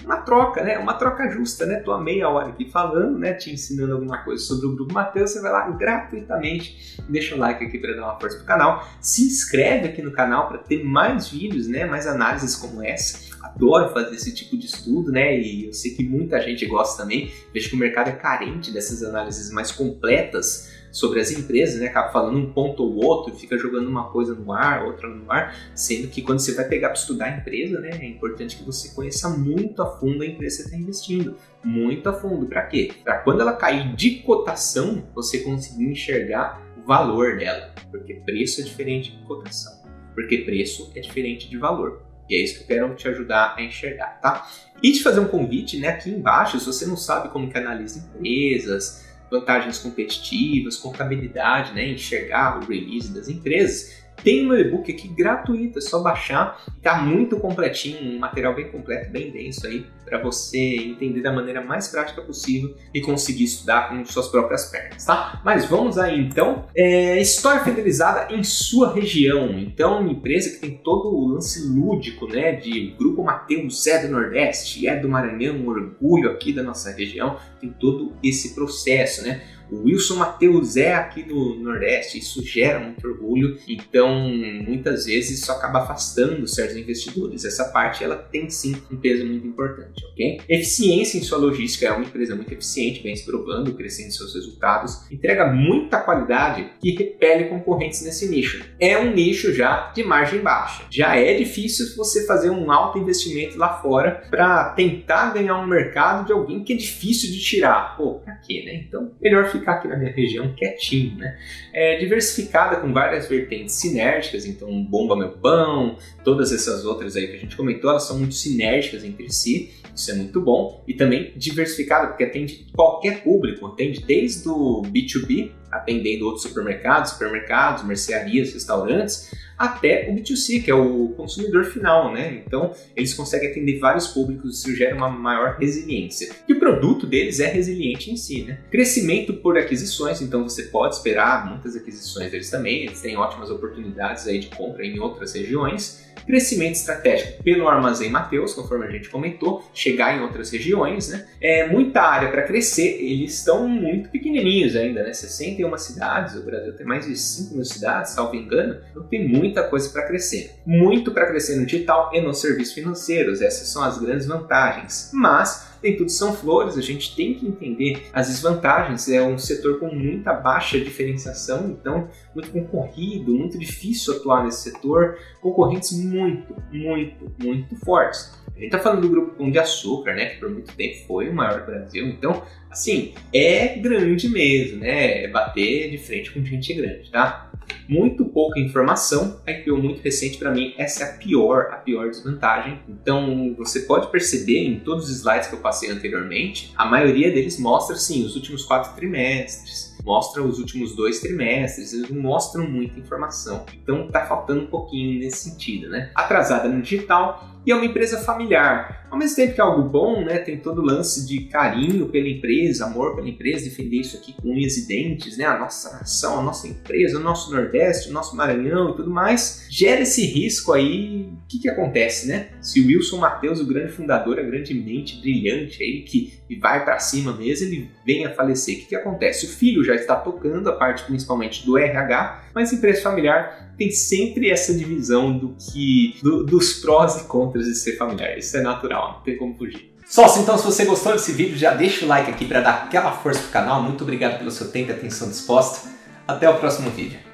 uma 0.04 0.18
troca, 0.18 0.62
né? 0.62 0.78
Uma 0.78 0.94
troca 0.94 1.28
justa, 1.30 1.66
né? 1.66 1.80
Tô 1.80 1.92
há 1.92 2.00
meia 2.00 2.28
hora 2.28 2.48
aqui 2.48 2.70
falando, 2.70 3.18
né? 3.18 3.34
Te 3.34 3.52
ensinando 3.52 3.94
alguma 3.94 4.18
coisa 4.18 4.42
sobre 4.42 4.66
o 4.66 4.74
Grupo 4.74 4.94
Mateus, 4.94 5.30
você 5.30 5.40
vai 5.40 5.52
lá 5.52 5.68
gratuitamente, 5.70 6.98
deixa 7.08 7.34
o 7.34 7.38
like 7.38 7.64
aqui 7.64 7.78
para 7.78 7.94
dar 7.94 8.04
uma 8.04 8.20
força 8.20 8.38
pro 8.38 8.46
canal, 8.46 8.88
se 9.00 9.26
inscreve 9.26 9.88
aqui 9.88 10.02
no 10.02 10.12
canal 10.12 10.48
para 10.48 10.58
ter 10.58 10.84
mais 10.84 11.28
vídeos, 11.28 11.68
né? 11.68 11.84
Mais 11.84 12.06
análises 12.06 12.56
como 12.56 12.82
essa. 12.82 13.27
Adoro 13.42 13.92
fazer 13.92 14.14
esse 14.14 14.34
tipo 14.34 14.56
de 14.56 14.66
estudo, 14.66 15.10
né? 15.12 15.38
E 15.40 15.66
eu 15.66 15.72
sei 15.72 15.94
que 15.94 16.04
muita 16.04 16.40
gente 16.40 16.66
gosta 16.66 17.02
também. 17.02 17.32
Vejo 17.52 17.70
que 17.70 17.76
o 17.76 17.78
mercado 17.78 18.08
é 18.08 18.12
carente 18.12 18.70
dessas 18.70 19.02
análises 19.02 19.50
mais 19.50 19.70
completas 19.70 20.78
sobre 20.90 21.20
as 21.20 21.30
empresas, 21.30 21.80
né? 21.80 21.86
Acaba 21.86 22.10
falando 22.10 22.38
um 22.38 22.52
ponto 22.52 22.82
ou 22.82 23.04
outro, 23.04 23.34
fica 23.34 23.58
jogando 23.58 23.88
uma 23.88 24.10
coisa 24.10 24.34
no 24.34 24.52
ar, 24.52 24.84
outra 24.84 25.08
no 25.08 25.30
ar, 25.30 25.54
sendo 25.74 26.08
que 26.08 26.22
quando 26.22 26.40
você 26.40 26.52
vai 26.52 26.66
pegar 26.66 26.88
para 26.88 26.98
estudar 26.98 27.26
a 27.26 27.36
empresa, 27.38 27.80
né, 27.80 27.90
é 28.00 28.06
importante 28.06 28.56
que 28.56 28.64
você 28.64 28.94
conheça 28.94 29.28
muito 29.28 29.82
a 29.82 29.98
fundo 29.98 30.22
a 30.22 30.26
empresa 30.26 30.56
que 30.56 30.62
você 30.62 30.68
está 30.68 30.76
investindo. 30.76 31.36
Muito 31.62 32.08
a 32.08 32.12
fundo. 32.12 32.46
Para 32.46 32.62
quê? 32.66 32.92
Para 33.04 33.18
quando 33.18 33.40
ela 33.40 33.52
cair 33.52 33.94
de 33.94 34.22
cotação, 34.22 35.04
você 35.14 35.40
conseguir 35.40 35.84
enxergar 35.84 36.62
o 36.82 36.86
valor 36.86 37.36
dela. 37.36 37.74
Porque 37.90 38.14
preço 38.14 38.60
é 38.60 38.64
diferente 38.64 39.16
de 39.16 39.24
cotação. 39.24 39.72
Porque 40.14 40.38
preço 40.38 40.90
é 40.94 41.00
diferente 41.00 41.48
de 41.48 41.56
valor. 41.56 42.07
E 42.28 42.34
é 42.34 42.42
isso 42.42 42.56
que 42.56 42.62
eu 42.62 42.66
quero 42.66 42.94
te 42.94 43.08
ajudar 43.08 43.54
a 43.56 43.62
enxergar, 43.62 44.20
tá? 44.20 44.46
E 44.82 44.92
te 44.92 45.02
fazer 45.02 45.20
um 45.20 45.28
convite, 45.28 45.78
né, 45.78 45.88
aqui 45.88 46.10
embaixo, 46.10 46.58
se 46.60 46.66
você 46.66 46.86
não 46.86 46.96
sabe 46.96 47.30
como 47.30 47.50
que 47.50 47.58
analisa 47.58 47.98
empresas, 47.98 49.06
vantagens 49.30 49.78
competitivas, 49.78 50.76
contabilidade, 50.76 51.72
né, 51.74 51.88
enxergar 51.88 52.58
o 52.58 52.66
release 52.66 53.12
das 53.12 53.28
empresas, 53.28 54.06
tem 54.22 54.48
um 54.48 54.54
e-book 54.54 54.90
aqui 54.90 55.08
gratuito, 55.08 55.78
é 55.78 55.82
só 55.82 56.02
baixar. 56.02 56.60
Tá 56.82 57.00
muito 57.00 57.38
completinho, 57.38 58.02
um 58.02 58.18
material 58.18 58.54
bem 58.54 58.68
completo, 58.68 59.10
bem 59.10 59.30
denso 59.30 59.66
aí, 59.66 59.86
para 60.08 60.22
você 60.22 60.58
entender 60.58 61.20
da 61.20 61.32
maneira 61.32 61.62
mais 61.62 61.88
prática 61.88 62.22
possível 62.22 62.74
e 62.94 63.00
conseguir 63.00 63.44
estudar 63.44 63.88
com 63.88 64.04
suas 64.04 64.28
próprias 64.28 64.66
pernas, 64.66 65.04
tá? 65.04 65.40
Mas 65.44 65.64
vamos 65.64 65.98
aí 65.98 66.18
então. 66.18 66.66
É, 66.74 67.20
história 67.20 67.62
fidelizada 67.62 68.32
em 68.32 68.42
sua 68.42 68.92
região. 68.92 69.58
Então, 69.58 70.00
uma 70.00 70.12
empresa 70.12 70.50
que 70.50 70.56
tem 70.58 70.78
todo 70.78 71.08
o 71.08 71.28
lance 71.28 71.66
lúdico, 71.66 72.26
né? 72.26 72.52
De 72.52 72.94
Grupo 72.98 73.22
Mateus 73.22 73.86
é 73.86 74.06
do 74.06 74.12
Nordeste, 74.12 74.86
é 74.86 74.96
do 74.96 75.08
Maranhão, 75.08 75.56
um 75.56 75.68
orgulho 75.68 76.30
aqui 76.30 76.52
da 76.52 76.62
nossa 76.62 76.90
região. 76.90 77.36
Tem 77.60 77.70
todo 77.70 78.12
esse 78.22 78.54
processo, 78.54 79.22
né? 79.22 79.42
O 79.70 79.82
Wilson 79.84 80.16
Matheus 80.16 80.76
é 80.76 80.94
aqui 80.94 81.22
no 81.24 81.56
Nordeste, 81.56 82.18
isso 82.18 82.42
gera 82.42 82.80
muito 82.80 83.06
orgulho, 83.06 83.58
então 83.68 84.28
muitas 84.66 85.04
vezes 85.04 85.40
isso 85.40 85.52
acaba 85.52 85.80
afastando 85.80 86.46
certos 86.48 86.76
investidores. 86.76 87.44
Essa 87.44 87.66
parte 87.66 88.02
ela 88.02 88.16
tem 88.16 88.48
sim 88.48 88.74
um 88.90 88.96
peso 88.96 89.26
muito 89.26 89.46
importante, 89.46 89.97
ok? 90.04 90.40
Eficiência 90.48 91.18
em 91.18 91.22
sua 91.22 91.38
logística 91.38 91.86
é 91.86 91.92
uma 91.92 92.04
empresa 92.04 92.34
muito 92.34 92.52
eficiente, 92.52 93.02
vem 93.02 93.14
se 93.14 93.24
provando, 93.24 93.74
crescendo 93.74 94.12
seus 94.12 94.34
resultados, 94.34 95.10
entrega 95.10 95.52
muita 95.52 96.00
qualidade 96.00 96.70
e 96.82 96.92
repele 96.92 97.44
concorrentes 97.44 98.02
nesse 98.02 98.28
nicho. 98.28 98.64
É 98.80 98.98
um 98.98 99.12
nicho 99.14 99.52
já 99.52 99.92
de 99.94 100.02
margem 100.02 100.40
baixa. 100.40 100.84
Já 100.90 101.16
é 101.16 101.34
difícil 101.34 101.96
você 101.96 102.26
fazer 102.26 102.50
um 102.50 102.70
alto 102.70 102.98
investimento 102.98 103.58
lá 103.58 103.80
fora 103.80 104.22
para 104.30 104.70
tentar 104.70 105.32
ganhar 105.32 105.58
um 105.58 105.66
mercado 105.66 106.26
de 106.26 106.32
alguém 106.32 106.62
que 106.62 106.72
é 106.72 106.76
difícil 106.76 107.30
de 107.30 107.40
tirar. 107.40 107.96
Pô, 107.96 108.14
pra 108.20 108.34
quê, 108.36 108.62
né? 108.64 108.74
Então, 108.74 109.12
melhor 109.20 109.50
ficar 109.50 109.74
aqui 109.74 109.88
na 109.88 109.96
minha 109.96 110.12
região 110.12 110.54
quietinho, 110.54 111.16
né? 111.16 111.38
É 111.72 111.98
diversificada 111.98 112.76
com 112.76 112.92
várias 112.92 113.28
vertentes 113.28 113.74
sinérgicas, 113.76 114.44
então 114.44 114.82
Bomba 114.84 115.16
Meu 115.16 115.30
Pão, 115.30 115.96
todas 116.24 116.52
essas 116.52 116.84
outras 116.84 117.16
aí 117.16 117.26
que 117.28 117.36
a 117.36 117.38
gente 117.38 117.56
comentou, 117.56 117.90
elas 117.90 118.04
são 118.04 118.18
muito 118.18 118.34
sinérgicas 118.34 119.04
entre 119.04 119.30
si, 119.32 119.70
isso 119.94 120.10
é 120.10 120.14
muito 120.14 120.40
bom, 120.40 120.84
e 120.86 120.94
também 120.94 121.32
diversificada, 121.36 122.08
porque 122.08 122.24
atende 122.24 122.66
qualquer 122.74 123.22
público, 123.22 123.66
atende 123.66 124.00
desde 124.00 124.48
o 124.48 124.82
B2B, 124.82 125.52
atendendo 125.70 126.26
outros 126.26 126.42
supermercados, 126.42 127.12
supermercados, 127.12 127.84
mercearias, 127.84 128.52
restaurantes, 128.52 129.30
até 129.58 130.08
o 130.08 130.14
B2C, 130.14 130.62
que 130.62 130.70
é 130.70 130.74
o 130.74 131.08
consumidor 131.16 131.64
final, 131.64 132.12
né? 132.12 132.42
Então, 132.46 132.72
eles 132.94 133.12
conseguem 133.12 133.50
atender 133.50 133.80
vários 133.80 134.06
públicos, 134.06 134.60
isso 134.60 134.76
gera 134.76 134.94
uma 134.94 135.10
maior 135.10 135.56
resiliência. 135.58 136.30
E 136.48 136.52
o 136.52 136.60
produto 136.60 137.06
deles 137.06 137.40
é 137.40 137.48
resiliente 137.48 138.10
em 138.10 138.16
si, 138.16 138.44
né? 138.44 138.60
Crescimento 138.70 139.34
por 139.34 139.58
aquisições, 139.58 140.22
então 140.22 140.44
você 140.44 140.64
pode 140.64 140.94
esperar 140.94 141.48
muitas 141.50 141.74
aquisições 141.74 142.30
deles 142.30 142.48
também, 142.48 142.84
eles 142.84 143.00
têm 143.00 143.16
ótimas 143.16 143.50
oportunidades 143.50 144.28
aí 144.28 144.38
de 144.38 144.46
compra 144.46 144.86
em 144.86 145.00
outras 145.00 145.34
regiões. 145.34 146.06
Crescimento 146.24 146.74
estratégico 146.74 147.42
pelo 147.42 147.68
Armazém 147.68 148.10
Mateus, 148.10 148.52
conforme 148.52 148.86
a 148.86 148.90
gente 148.90 149.08
comentou, 149.08 149.64
chegar 149.72 150.16
em 150.16 150.20
outras 150.20 150.50
regiões, 150.50 151.08
né? 151.08 151.26
É 151.40 151.66
muita 151.66 152.02
área 152.02 152.30
para 152.30 152.42
crescer, 152.42 152.98
eles 153.00 153.34
estão 153.34 153.66
muito 153.66 154.10
pequenininhos 154.10 154.76
ainda, 154.76 155.02
né? 155.02 155.12
61 155.58 155.78
cidades, 155.78 156.34
o 156.36 156.42
Brasil 156.42 156.72
tem 156.72 156.86
mais 156.86 157.06
de 157.06 157.16
5 157.16 157.54
mil 157.54 157.64
cidades, 157.64 158.12
salvo 158.12 158.36
engano, 158.36 158.80
então 158.90 159.02
tem 159.02 159.28
muita 159.28 159.62
coisa 159.64 159.88
para 159.90 160.06
crescer. 160.06 160.54
Muito 160.64 161.10
para 161.10 161.26
crescer 161.26 161.56
no 161.56 161.66
digital 161.66 162.10
e 162.12 162.20
nos 162.20 162.40
serviços 162.40 162.74
financeiros, 162.74 163.42
essas 163.42 163.68
são 163.68 163.82
as 163.82 163.98
grandes 163.98 164.26
vantagens. 164.26 165.10
Mas 165.12 165.67
nem 165.82 165.96
tudo 165.96 166.10
são 166.10 166.32
flores, 166.32 166.76
a 166.76 166.82
gente 166.82 167.14
tem 167.14 167.34
que 167.34 167.46
entender 167.46 168.06
as 168.12 168.28
desvantagens. 168.28 169.08
É 169.08 169.22
um 169.22 169.38
setor 169.38 169.78
com 169.78 169.94
muita 169.94 170.32
baixa 170.32 170.78
diferenciação, 170.78 171.70
então 171.70 172.08
muito 172.34 172.50
concorrido, 172.50 173.34
muito 173.34 173.58
difícil 173.58 174.16
atuar 174.16 174.44
nesse 174.44 174.70
setor, 174.70 175.18
concorrentes 175.40 175.92
muito, 175.92 176.54
muito, 176.72 177.32
muito 177.42 177.76
fortes. 177.84 178.38
A 178.56 178.60
gente 178.60 178.70
tá 178.70 178.78
falando 178.80 179.02
do 179.02 179.08
grupo 179.08 179.36
Pão 179.36 179.50
de 179.50 179.58
Açúcar, 179.58 180.14
né, 180.14 180.26
que 180.26 180.40
por 180.40 180.50
muito 180.50 180.74
tempo 180.74 181.06
foi 181.06 181.28
o 181.28 181.34
maior 181.34 181.60
do 181.60 181.66
Brasil, 181.66 182.08
então, 182.08 182.42
assim, 182.68 183.14
é 183.32 183.78
grande 183.78 184.28
mesmo, 184.28 184.80
né, 184.80 185.24
é 185.24 185.28
bater 185.28 185.90
de 185.90 185.98
frente 185.98 186.32
com 186.32 186.44
gente 186.44 186.74
grande, 186.74 187.08
tá? 187.08 187.47
Muito 187.88 188.24
pouca 188.24 188.60
informação. 188.60 189.40
A 189.46 189.50
IPO 189.50 189.76
muito 189.76 190.02
recente 190.02 190.38
para 190.38 190.50
mim, 190.50 190.74
essa 190.76 191.04
é 191.04 191.10
a 191.10 191.12
pior, 191.14 191.68
a 191.70 191.76
pior 191.76 192.08
desvantagem. 192.08 192.80
Então 192.88 193.54
você 193.56 193.80
pode 193.80 194.10
perceber 194.10 194.64
em 194.64 194.80
todos 194.80 195.08
os 195.08 195.16
slides 195.16 195.48
que 195.48 195.54
eu 195.54 195.60
passei 195.60 195.90
anteriormente, 195.90 196.72
a 196.76 196.84
maioria 196.84 197.30
deles 197.32 197.58
mostra 197.58 197.96
sim 197.96 198.24
os 198.24 198.36
últimos 198.36 198.64
quatro 198.64 198.94
trimestres, 198.94 199.96
mostra 200.04 200.42
os 200.42 200.58
últimos 200.58 200.94
dois 200.94 201.20
trimestres, 201.20 201.92
eles 201.92 202.10
não 202.10 202.22
mostram 202.22 202.68
muita 202.68 202.98
informação. 202.98 203.64
Então 203.82 204.08
tá 204.08 204.26
faltando 204.26 204.62
um 204.62 204.66
pouquinho 204.66 205.18
nesse 205.20 205.50
sentido, 205.50 205.88
né? 205.88 206.10
Atrasada 206.14 206.68
no 206.68 206.80
digital 206.82 207.57
e 207.66 207.72
é 207.72 207.74
uma 207.74 207.84
empresa 207.84 208.18
familiar. 208.20 209.06
Ao 209.10 209.18
mesmo 209.18 209.36
tempo 209.36 209.54
que 209.54 209.60
é 209.60 209.64
algo 209.64 209.88
bom, 209.88 210.22
né, 210.24 210.38
tem 210.38 210.58
todo 210.58 210.82
o 210.82 210.84
lance 210.84 211.26
de 211.26 211.44
carinho 211.44 212.08
pela 212.08 212.28
empresa, 212.28 212.84
amor 212.84 213.16
pela 213.16 213.28
empresa, 213.28 213.64
defender 213.64 213.96
isso 213.96 214.16
aqui 214.16 214.34
com 214.34 214.50
unhas 214.50 214.76
e 214.76 214.86
dentes, 214.86 215.36
né, 215.38 215.46
a 215.46 215.58
nossa 215.58 215.92
nação, 215.92 216.38
a 216.38 216.42
nossa 216.42 216.68
empresa, 216.68 217.18
o 217.18 217.22
nosso 217.22 217.50
Nordeste, 217.50 218.10
o 218.10 218.12
nosso 218.12 218.36
Maranhão 218.36 218.90
e 218.90 218.96
tudo 218.96 219.10
mais, 219.10 219.66
gera 219.70 220.02
esse 220.02 220.26
risco 220.26 220.72
aí. 220.72 221.28
O 221.44 221.48
que, 221.48 221.58
que 221.58 221.68
acontece, 221.68 222.28
né? 222.28 222.48
Se 222.60 222.80
o 222.80 222.86
Wilson 222.86 223.18
Matheus, 223.18 223.60
o 223.60 223.66
grande 223.66 223.92
fundador, 223.92 224.38
a 224.38 224.42
grande 224.42 224.74
mente 224.74 225.18
brilhante 225.18 225.82
aí, 225.82 226.02
que 226.02 226.38
vai 226.60 226.84
para 226.84 226.98
cima 226.98 227.32
mesmo, 227.32 227.66
ele 227.66 227.90
vem 228.04 228.26
a 228.26 228.34
falecer, 228.34 228.76
o 228.76 228.78
que, 228.80 228.86
que 228.86 228.94
acontece? 228.94 229.46
O 229.46 229.48
filho 229.48 229.82
já 229.82 229.94
está 229.94 230.14
tocando 230.14 230.68
a 230.68 230.72
parte 230.72 231.04
principalmente 231.04 231.64
do 231.64 231.78
RH, 231.78 232.50
mas 232.54 232.72
empresa 232.72 233.02
familiar 233.02 233.68
tem 233.78 233.90
sempre 233.92 234.50
essa 234.50 234.74
divisão 234.74 235.38
do 235.38 235.54
que 235.54 236.16
do, 236.20 236.44
dos 236.44 236.80
prós 236.80 237.22
e 237.22 237.24
contras 237.28 237.47
de 237.52 237.74
ser 237.74 237.96
familiar. 237.96 238.36
Isso 238.36 238.56
é 238.56 238.60
natural, 238.60 239.14
não 239.14 239.20
tem 239.20 239.36
como 239.36 239.56
fugir. 239.56 239.94
Sócio, 240.06 240.40
então 240.40 240.56
se 240.56 240.64
você 240.64 240.84
gostou 240.84 241.12
desse 241.12 241.32
vídeo, 241.32 241.56
já 241.56 241.74
deixa 241.74 242.04
o 242.04 242.08
like 242.08 242.30
aqui 242.30 242.46
para 242.46 242.60
dar 242.60 242.84
aquela 242.84 243.12
força 243.12 243.40
pro 243.40 243.50
canal. 243.50 243.82
Muito 243.82 244.02
obrigado 244.02 244.38
pelo 244.38 244.50
seu 244.50 244.70
tempo 244.70 244.90
e 244.90 244.94
atenção 244.94 245.28
disposta. 245.28 245.88
Até 246.26 246.48
o 246.48 246.56
próximo 246.56 246.90
vídeo. 246.90 247.27